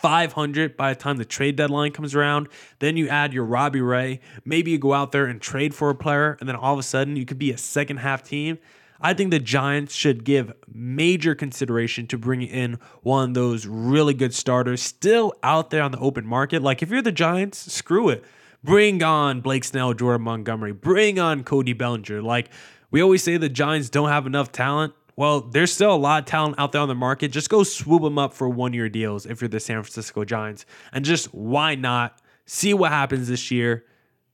500 0.02 0.76
by 0.76 0.92
the 0.92 0.98
time 0.98 1.16
the 1.16 1.24
trade 1.24 1.56
deadline 1.56 1.92
comes 1.92 2.14
around. 2.14 2.48
Then 2.78 2.96
you 2.96 3.09
add 3.09 3.32
your 3.32 3.44
Robbie 3.44 3.80
Ray. 3.80 4.20
Maybe 4.44 4.70
you 4.70 4.78
go 4.78 4.92
out 4.92 5.12
there 5.12 5.26
and 5.26 5.40
trade 5.40 5.74
for 5.74 5.90
a 5.90 5.94
player, 5.94 6.37
and 6.40 6.48
then 6.48 6.56
all 6.56 6.72
of 6.72 6.78
a 6.78 6.82
sudden 6.82 7.16
you 7.16 7.24
could 7.24 7.38
be 7.38 7.52
a 7.52 7.59
second 7.59 7.98
half 7.98 8.22
team. 8.22 8.59
I 9.00 9.14
think 9.14 9.30
the 9.30 9.38
Giants 9.38 9.94
should 9.94 10.24
give 10.24 10.52
major 10.72 11.35
consideration 11.35 12.06
to 12.09 12.18
bringing 12.18 12.48
in 12.48 12.78
one 13.02 13.30
of 13.30 13.35
those 13.35 13.66
really 13.66 14.14
good 14.14 14.35
starters 14.35 14.80
still 14.80 15.35
out 15.42 15.70
there 15.70 15.82
on 15.82 15.92
the 15.92 15.98
open 15.98 16.26
market. 16.26 16.62
Like 16.62 16.82
if 16.82 16.90
you're 16.90 17.02
the 17.02 17.12
Giants, 17.12 17.72
screw 17.72 18.09
it. 18.09 18.24
Bring 18.64 19.02
on 19.02 19.42
Blake 19.42 19.64
Snell, 19.64 19.92
Jordan 19.92 20.22
Montgomery. 20.22 20.72
Bring 20.72 21.18
on 21.18 21.44
Cody 21.44 21.72
Bellinger. 21.72 22.22
Like 22.22 22.50
we 22.90 23.02
always 23.02 23.22
say 23.22 23.37
the 23.37 23.48
Giants 23.48 23.90
don't 23.90 24.09
have 24.09 24.26
enough 24.26 24.50
talent. 24.50 24.94
Well, 25.16 25.40
there's 25.40 25.72
still 25.72 25.94
a 25.94 25.96
lot 25.96 26.22
of 26.22 26.26
talent 26.26 26.57
out 26.59 26.72
there 26.72 26.83
on 26.83 26.88
the 26.88 26.94
market. 26.94 27.33
Just 27.33 27.48
go 27.48 27.62
swoop 27.62 28.02
them 28.02 28.18
up 28.18 28.35
for 28.35 28.48
one 28.48 28.74
year 28.74 28.90
deals 28.90 29.24
if 29.24 29.40
you're 29.40 29.48
the 29.48 29.61
San 29.61 29.83
Francisco 29.83 30.24
Giants. 30.24 30.66
And 30.92 31.05
just 31.05 31.33
why 31.33 31.74
not 31.74 32.20
see 32.44 32.74
what 32.74 32.92
happens 32.92 33.29
this 33.29 33.50
year? 33.50 33.87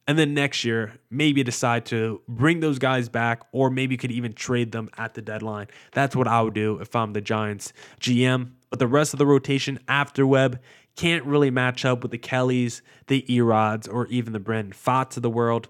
And 0.09 0.18
then 0.18 0.35
next 0.35 0.64
year, 0.64 0.99
maybe 1.11 1.45
decide 1.45 1.87
to 1.87 2.21
bring 2.27 2.59
those 2.59 2.81
guys 2.81 3.09
back, 3.09 3.42
or 3.53 3.71
maybe 3.71 3.95
you 3.95 3.99
could 3.99 4.11
even 4.11 4.33
trade 4.33 4.73
them 4.73 4.90
at 4.99 5.14
the 5.14 5.23
deadline. 5.23 5.68
That's 5.92 6.16
what 6.16 6.27
I 6.27 6.42
would 6.42 6.55
do 6.55 6.81
if 6.81 6.97
I'm 6.97 7.12
the 7.12 7.21
Giants 7.21 7.73
GM. 8.01 8.51
But 8.68 8.81
the 8.81 8.88
rest 8.88 9.14
of 9.14 9.18
the 9.18 9.27
rotation 9.27 9.79
after 9.87 10.27
Webb 10.27 10.59
can't 10.97 11.25
really 11.25 11.51
match 11.51 11.85
up 11.85 12.03
with 12.03 12.11
the 12.11 12.18
Kellys, 12.18 12.83
the 13.07 13.25
Erods, 13.29 13.88
or 13.88 14.07
even 14.09 14.33
the 14.33 14.40
Brandon 14.40 14.73
Pfaadts 14.73 15.16
of 15.16 15.23
the 15.23 15.31
world. 15.31 15.68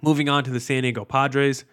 Moving 0.00 0.28
on 0.28 0.44
to 0.44 0.50
the 0.50 0.60
San 0.60 0.82
Diego 0.82 1.04
Padres. 1.04 1.64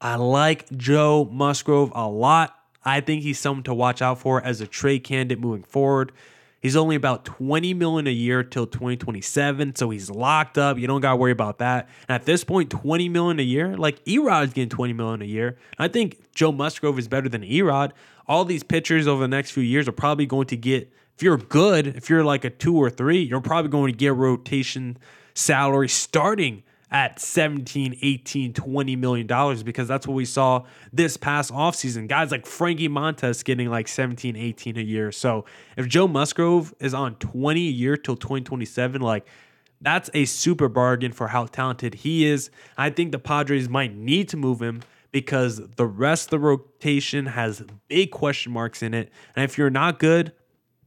I 0.00 0.14
like 0.14 0.68
Joe 0.76 1.28
Musgrove 1.30 1.90
a 1.94 2.08
lot. 2.08 2.54
I 2.84 3.00
think 3.00 3.22
he's 3.22 3.38
someone 3.38 3.64
to 3.64 3.74
watch 3.74 4.00
out 4.00 4.20
for 4.20 4.42
as 4.44 4.60
a 4.60 4.66
trade 4.66 5.00
candidate 5.00 5.40
moving 5.40 5.64
forward. 5.64 6.12
He's 6.60 6.76
only 6.76 6.96
about 6.96 7.24
20 7.24 7.74
million 7.74 8.06
a 8.06 8.12
year 8.12 8.42
till 8.42 8.66
2027, 8.66 9.76
so 9.76 9.90
he's 9.90 10.10
locked 10.10 10.58
up. 10.58 10.78
You 10.78 10.86
don't 10.86 11.00
got 11.00 11.10
to 11.10 11.16
worry 11.16 11.32
about 11.32 11.58
that. 11.58 11.88
And 12.08 12.14
at 12.14 12.26
this 12.26 12.42
point, 12.42 12.70
20 12.70 13.08
million 13.08 13.38
a 13.38 13.44
year, 13.44 13.76
like 13.76 14.04
Erod 14.04 14.44
is 14.44 14.52
getting 14.52 14.68
20 14.68 14.92
million 14.92 15.22
a 15.22 15.24
year. 15.24 15.56
I 15.78 15.88
think 15.88 16.32
Joe 16.32 16.50
Musgrove 16.50 16.98
is 16.98 17.06
better 17.06 17.28
than 17.28 17.42
Erod. 17.42 17.92
All 18.26 18.44
these 18.44 18.62
pitchers 18.62 19.06
over 19.06 19.22
the 19.22 19.28
next 19.28 19.52
few 19.52 19.62
years 19.62 19.88
are 19.88 19.92
probably 19.92 20.26
going 20.26 20.46
to 20.48 20.56
get, 20.56 20.92
if 21.16 21.22
you're 21.22 21.38
good, 21.38 21.88
if 21.88 22.10
you're 22.10 22.24
like 22.24 22.44
a 22.44 22.50
two 22.50 22.76
or 22.76 22.90
three, 22.90 23.22
you're 23.22 23.40
probably 23.40 23.70
going 23.70 23.92
to 23.92 23.96
get 23.96 24.14
rotation 24.14 24.98
salary 25.34 25.88
starting 25.88 26.64
at 26.90 27.20
17, 27.20 27.98
18, 28.00 28.52
20 28.54 28.96
million 28.96 29.26
dollars 29.26 29.62
because 29.62 29.86
that's 29.88 30.06
what 30.06 30.14
we 30.14 30.24
saw 30.24 30.64
this 30.92 31.16
past 31.16 31.52
offseason. 31.52 32.08
Guys 32.08 32.30
like 32.30 32.46
Frankie 32.46 32.88
Montas 32.88 33.44
getting 33.44 33.68
like 33.68 33.88
17, 33.88 34.36
18 34.36 34.78
a 34.78 34.80
year. 34.80 35.12
So 35.12 35.44
if 35.76 35.86
Joe 35.86 36.08
Musgrove 36.08 36.74
is 36.80 36.94
on 36.94 37.16
20 37.16 37.60
a 37.60 37.70
year 37.70 37.96
till 37.96 38.16
2027, 38.16 39.02
like 39.02 39.26
that's 39.80 40.10
a 40.14 40.24
super 40.24 40.68
bargain 40.68 41.12
for 41.12 41.28
how 41.28 41.46
talented 41.46 41.94
he 41.94 42.26
is. 42.26 42.50
I 42.76 42.90
think 42.90 43.12
the 43.12 43.18
Padres 43.18 43.68
might 43.68 43.94
need 43.94 44.28
to 44.30 44.36
move 44.36 44.60
him 44.60 44.82
because 45.12 45.60
the 45.76 45.86
rest 45.86 46.26
of 46.26 46.30
the 46.30 46.38
rotation 46.38 47.26
has 47.26 47.62
big 47.88 48.10
question 48.10 48.52
marks 48.52 48.82
in 48.82 48.94
it. 48.94 49.10
And 49.36 49.44
if 49.44 49.56
you're 49.56 49.70
not 49.70 49.98
good, 49.98 50.32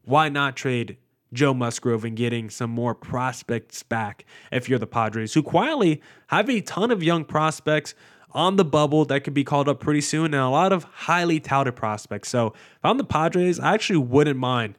why 0.04 0.30
not 0.30 0.56
trade 0.56 0.98
Joe 1.34 1.54
Musgrove 1.54 2.04
and 2.04 2.16
getting 2.16 2.50
some 2.50 2.70
more 2.70 2.94
prospects 2.94 3.84
back 3.84 4.26
if 4.52 4.68
you're 4.68 4.80
the 4.80 4.88
Padres, 4.88 5.34
who 5.34 5.44
quietly 5.44 6.02
have 6.28 6.50
a 6.50 6.62
ton 6.62 6.92
of 6.92 7.02
young 7.02 7.24
prospects 7.24 7.96
on 8.34 8.56
the 8.56 8.66
bubble 8.66 9.06
that 9.06 9.24
could 9.24 9.34
be 9.34 9.44
called 9.44 9.68
up 9.68 9.80
pretty 9.80 10.02
soon 10.02 10.26
and 10.26 10.36
a 10.36 10.50
lot 10.50 10.72
of 10.72 10.84
highly 10.84 11.40
touted 11.40 11.76
prospects. 11.76 12.30
So 12.30 12.48
if 12.48 12.80
I'm 12.84 12.98
the 12.98 13.04
Padres, 13.04 13.60
I 13.60 13.74
actually 13.74 14.00
wouldn't 14.00 14.40
mind 14.40 14.78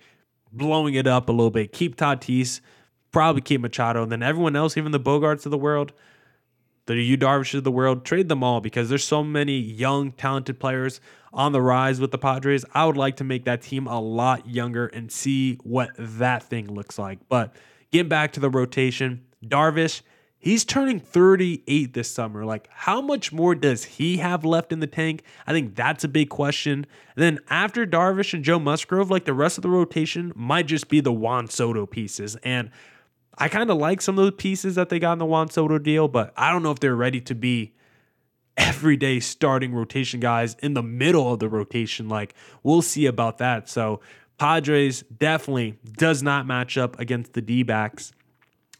blowing 0.53 0.95
it 0.95 1.07
up 1.07 1.29
a 1.29 1.33
little 1.33 1.51
bit. 1.51 1.73
Keep 1.73 1.97
Tatis, 1.97 2.61
probably 3.11 3.43
keep 3.43 3.61
Machado, 3.61 4.03
and 4.03 4.12
then 4.12 4.23
everyone 4.23 4.57
else, 4.57 4.77
even 4.77 4.93
the 4.93 5.01
Bogaerts 5.01 5.45
of 5.45 5.51
the 5.51 5.59
world, 5.59 5.93
the 6.87 6.97
Yu 6.97 7.16
Darvish 7.16 7.55
of 7.55 7.64
the 7.64 7.71
world, 7.71 8.05
trade 8.05 8.29
them 8.29 8.42
all 8.42 8.61
because 8.61 8.88
there's 8.88 9.05
so 9.05 9.23
many 9.23 9.59
young, 9.59 10.12
talented 10.12 10.59
players 10.59 11.01
on 11.33 11.53
the 11.53 11.62
rise 11.62 12.01
with 12.01 12.11
the 12.11 12.18
Padres. 12.18 12.64
I 12.75 12.85
would 12.87 12.97
like 12.97 13.16
to 13.16 13.25
make 13.25 13.45
that 13.45 13.62
team 13.62 13.87
a 13.87 14.01
lot 14.01 14.49
younger 14.49 14.87
and 14.88 15.11
see 15.11 15.59
what 15.62 15.90
that 15.99 16.42
thing 16.42 16.73
looks 16.73 16.99
like. 16.99 17.21
But 17.29 17.55
getting 17.90 18.09
back 18.09 18.33
to 18.33 18.40
the 18.40 18.51
rotation, 18.51 19.25
Darvish, 19.45 20.03
he's 20.38 20.64
turning 20.64 20.99
38 20.99 21.95
this 21.95 22.11
summer. 22.11 22.45
Like, 22.45 22.68
how 22.71 23.01
much 23.01 23.33
more 23.33 23.55
does 23.55 23.85
he 23.85 24.18
have 24.18 24.45
left 24.45 24.73
in 24.73 24.81
the 24.81 24.87
tank? 24.87 25.23
I 25.47 25.53
think 25.53 25.75
that's 25.75 26.05
a 26.05 26.09
big 26.09 26.29
question. 26.29 26.87
And 27.16 27.23
then 27.23 27.38
after 27.49 27.87
Darvish 27.87 28.35
and 28.35 28.45
Joe 28.45 28.59
Musgrove, 28.59 29.11
like 29.11 29.25
the 29.25 29.35
rest 29.35 29.57
of 29.57 29.62
the 29.62 29.71
rotation 29.71 30.33
might 30.35 30.66
just 30.66 30.88
be 30.88 31.01
the 31.01 31.12
Juan 31.12 31.49
Soto 31.49 31.87
pieces. 31.87 32.37
And 32.42 32.71
I 33.38 33.49
kind 33.49 33.71
of 33.71 33.79
like 33.79 34.01
some 34.01 34.18
of 34.18 34.27
the 34.27 34.33
pieces 34.33 34.75
that 34.75 34.88
they 34.88 34.99
got 34.99 35.14
in 35.14 35.18
the 35.18 35.27
Juan 35.27 35.49
Soto 35.49 35.79
deal, 35.79 36.09
but 36.09 36.33
I 36.37 36.53
don't 36.53 36.62
know 36.62 36.71
if 36.71 36.81
they're 36.81 36.95
ready 36.95 37.21
to 37.23 37.35
be 37.35 37.73
everyday 38.57 39.21
starting 39.21 39.73
rotation 39.73 40.21
guys 40.21 40.57
in 40.62 40.75
the 40.75 40.83
middle 40.83 41.33
of 41.33 41.38
the 41.38 41.49
rotation. 41.49 42.09
Like, 42.09 42.35
we'll 42.62 42.83
see 42.83 43.07
about 43.07 43.38
that. 43.38 43.68
So, 43.68 44.01
Padres 44.38 45.03
definitely 45.03 45.79
does 45.92 46.23
not 46.23 46.47
match 46.47 46.77
up 46.77 46.99
against 46.99 47.33
the 47.33 47.40
D 47.40 47.62
backs 47.62 48.12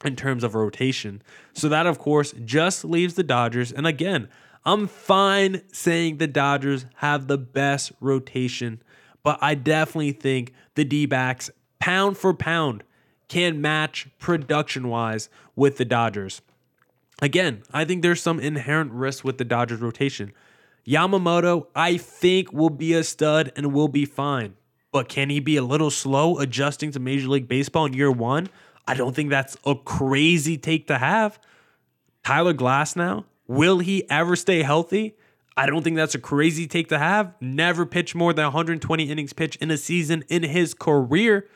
in 0.05 0.17
terms 0.17 0.45
of 0.45 0.55
rotation. 0.55 1.23
So, 1.55 1.69
that, 1.69 1.87
of 1.87 1.99
course, 1.99 2.35
just 2.45 2.85
leaves 2.85 3.15
the 3.15 3.23
Dodgers. 3.23 3.73
And 3.73 3.87
again, 3.87 4.29
I'm 4.65 4.87
fine 4.87 5.63
saying 5.73 6.19
the 6.19 6.27
Dodgers 6.27 6.87
have 6.97 7.27
the 7.27 7.39
best 7.39 7.93
rotation, 8.01 8.83
but 9.23 9.39
I 9.41 9.55
definitely 9.55 10.13
think 10.13 10.53
the 10.75 10.85
D 10.85 11.07
backs, 11.07 11.51
pound 11.79 12.17
for 12.19 12.35
pound, 12.35 12.85
can 13.33 13.63
match 13.63 14.09
production 14.19 14.89
wise 14.89 15.31
with 15.57 15.79
the 15.79 15.87
Dodgers. 15.87 16.43
Again, 17.23 17.63
I 17.73 17.87
think 17.87 18.03
there's 18.03 18.21
some 18.21 18.39
inherent 18.39 18.93
risk 18.93 19.25
with 19.25 19.39
the 19.39 19.45
Dodgers 19.47 19.81
rotation. 19.81 20.35
Yamamoto, 20.87 21.67
I 21.75 21.97
think, 21.97 22.53
will 22.53 22.69
be 22.69 22.93
a 22.93 23.03
stud 23.03 23.51
and 23.57 23.73
will 23.73 23.89
be 23.89 24.05
fine. 24.05 24.53
But 24.91 25.09
can 25.09 25.31
he 25.31 25.41
be 25.41 25.57
a 25.57 25.63
little 25.63 25.89
slow 25.89 26.41
adjusting 26.41 26.91
to 26.91 27.01
Major 27.01 27.29
League 27.29 27.49
Baseball 27.49 27.87
in 27.87 27.95
year 27.95 28.13
one? 28.13 28.51
I 28.87 28.93
don't 28.93 29.17
think 29.17 29.31
that's 29.31 29.57
a 29.65 29.77
crazy 29.77 30.59
take 30.59 30.87
to 30.89 30.99
have. 30.99 31.39
Tyler 32.23 32.53
Glasnow, 32.53 33.25
will 33.47 33.79
he 33.79 34.05
ever 34.11 34.37
stay 34.37 34.63
healthy? 34.63 35.17
I 35.57 35.65
don't 35.65 35.83
think 35.83 35.97
that's 35.97 36.15
a 36.15 36.21
crazy 36.21 36.67
take 36.67 36.91
to 36.91 36.99
have. 36.99 37.33
Never 37.41 37.87
pitched 37.87 38.15
more 38.15 38.35
than 38.35 38.45
120 38.45 39.05
innings 39.05 39.33
pitch 39.33 39.57
in 39.57 39.71
a 39.71 39.79
season 39.79 40.23
in 40.29 40.43
his 40.43 40.75
career. 40.75 41.49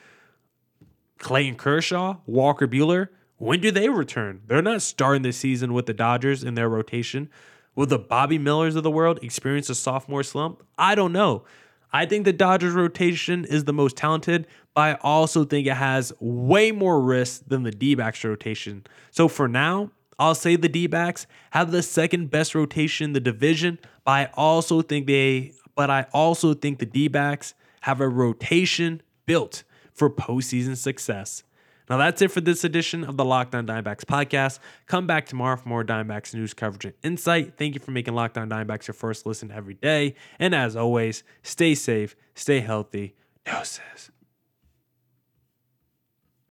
Clayton 1.18 1.56
Kershaw, 1.56 2.18
Walker 2.26 2.66
Buehler, 2.66 3.08
when 3.38 3.60
do 3.60 3.70
they 3.70 3.88
return? 3.88 4.42
They're 4.46 4.62
not 4.62 4.82
starting 4.82 5.22
the 5.22 5.32
season 5.32 5.72
with 5.72 5.86
the 5.86 5.94
Dodgers 5.94 6.42
in 6.42 6.54
their 6.54 6.68
rotation. 6.68 7.28
Will 7.74 7.86
the 7.86 7.98
Bobby 7.98 8.38
Millers 8.38 8.76
of 8.76 8.82
the 8.82 8.90
world 8.90 9.18
experience 9.22 9.68
a 9.68 9.74
sophomore 9.74 10.22
slump? 10.22 10.62
I 10.78 10.94
don't 10.94 11.12
know. 11.12 11.44
I 11.92 12.06
think 12.06 12.24
the 12.24 12.32
Dodgers 12.32 12.72
rotation 12.72 13.44
is 13.44 13.64
the 13.64 13.72
most 13.72 13.96
talented, 13.96 14.46
but 14.74 14.80
I 14.80 14.94
also 15.02 15.44
think 15.44 15.66
it 15.66 15.74
has 15.74 16.12
way 16.18 16.72
more 16.72 17.00
risk 17.00 17.42
than 17.46 17.62
the 17.62 17.70
D 17.70 17.94
backs 17.94 18.24
rotation. 18.24 18.86
So 19.10 19.28
for 19.28 19.48
now, 19.48 19.90
I'll 20.18 20.34
say 20.34 20.56
the 20.56 20.68
D 20.68 20.86
backs 20.86 21.26
have 21.50 21.70
the 21.70 21.82
second 21.82 22.30
best 22.30 22.54
rotation 22.54 23.06
in 23.06 23.12
the 23.12 23.20
division, 23.20 23.78
but 24.04 24.12
I 24.12 24.30
also 24.34 24.82
think 24.82 25.06
they 25.06 25.52
but 25.74 25.90
I 25.90 26.06
also 26.12 26.54
think 26.54 26.78
the 26.78 26.86
D 26.86 27.08
backs 27.08 27.54
have 27.82 28.00
a 28.00 28.08
rotation 28.08 29.02
built 29.26 29.62
for 29.96 30.08
postseason 30.08 30.76
success. 30.76 31.42
Now 31.88 31.96
that's 31.98 32.20
it 32.20 32.30
for 32.30 32.40
this 32.40 32.64
edition 32.64 33.04
of 33.04 33.16
the 33.16 33.24
Lockdown 33.24 33.58
On 33.58 33.66
Diamondbacks 33.66 34.04
podcast. 34.04 34.58
Come 34.86 35.06
back 35.06 35.26
tomorrow 35.26 35.56
for 35.56 35.68
more 35.68 35.84
Diamondbacks 35.84 36.34
news 36.34 36.52
coverage 36.52 36.84
and 36.84 36.94
insight. 37.02 37.56
Thank 37.56 37.74
you 37.74 37.80
for 37.80 37.92
making 37.92 38.14
Lockdown 38.14 38.42
On 38.42 38.50
Diamondbacks 38.50 38.88
your 38.88 38.94
first 38.94 39.24
listen 39.24 39.50
every 39.52 39.74
day. 39.74 40.14
And 40.38 40.54
as 40.54 40.76
always, 40.76 41.22
stay 41.42 41.74
safe, 41.74 42.16
stay 42.34 42.60
healthy. 42.60 43.14
Doses. 43.44 44.10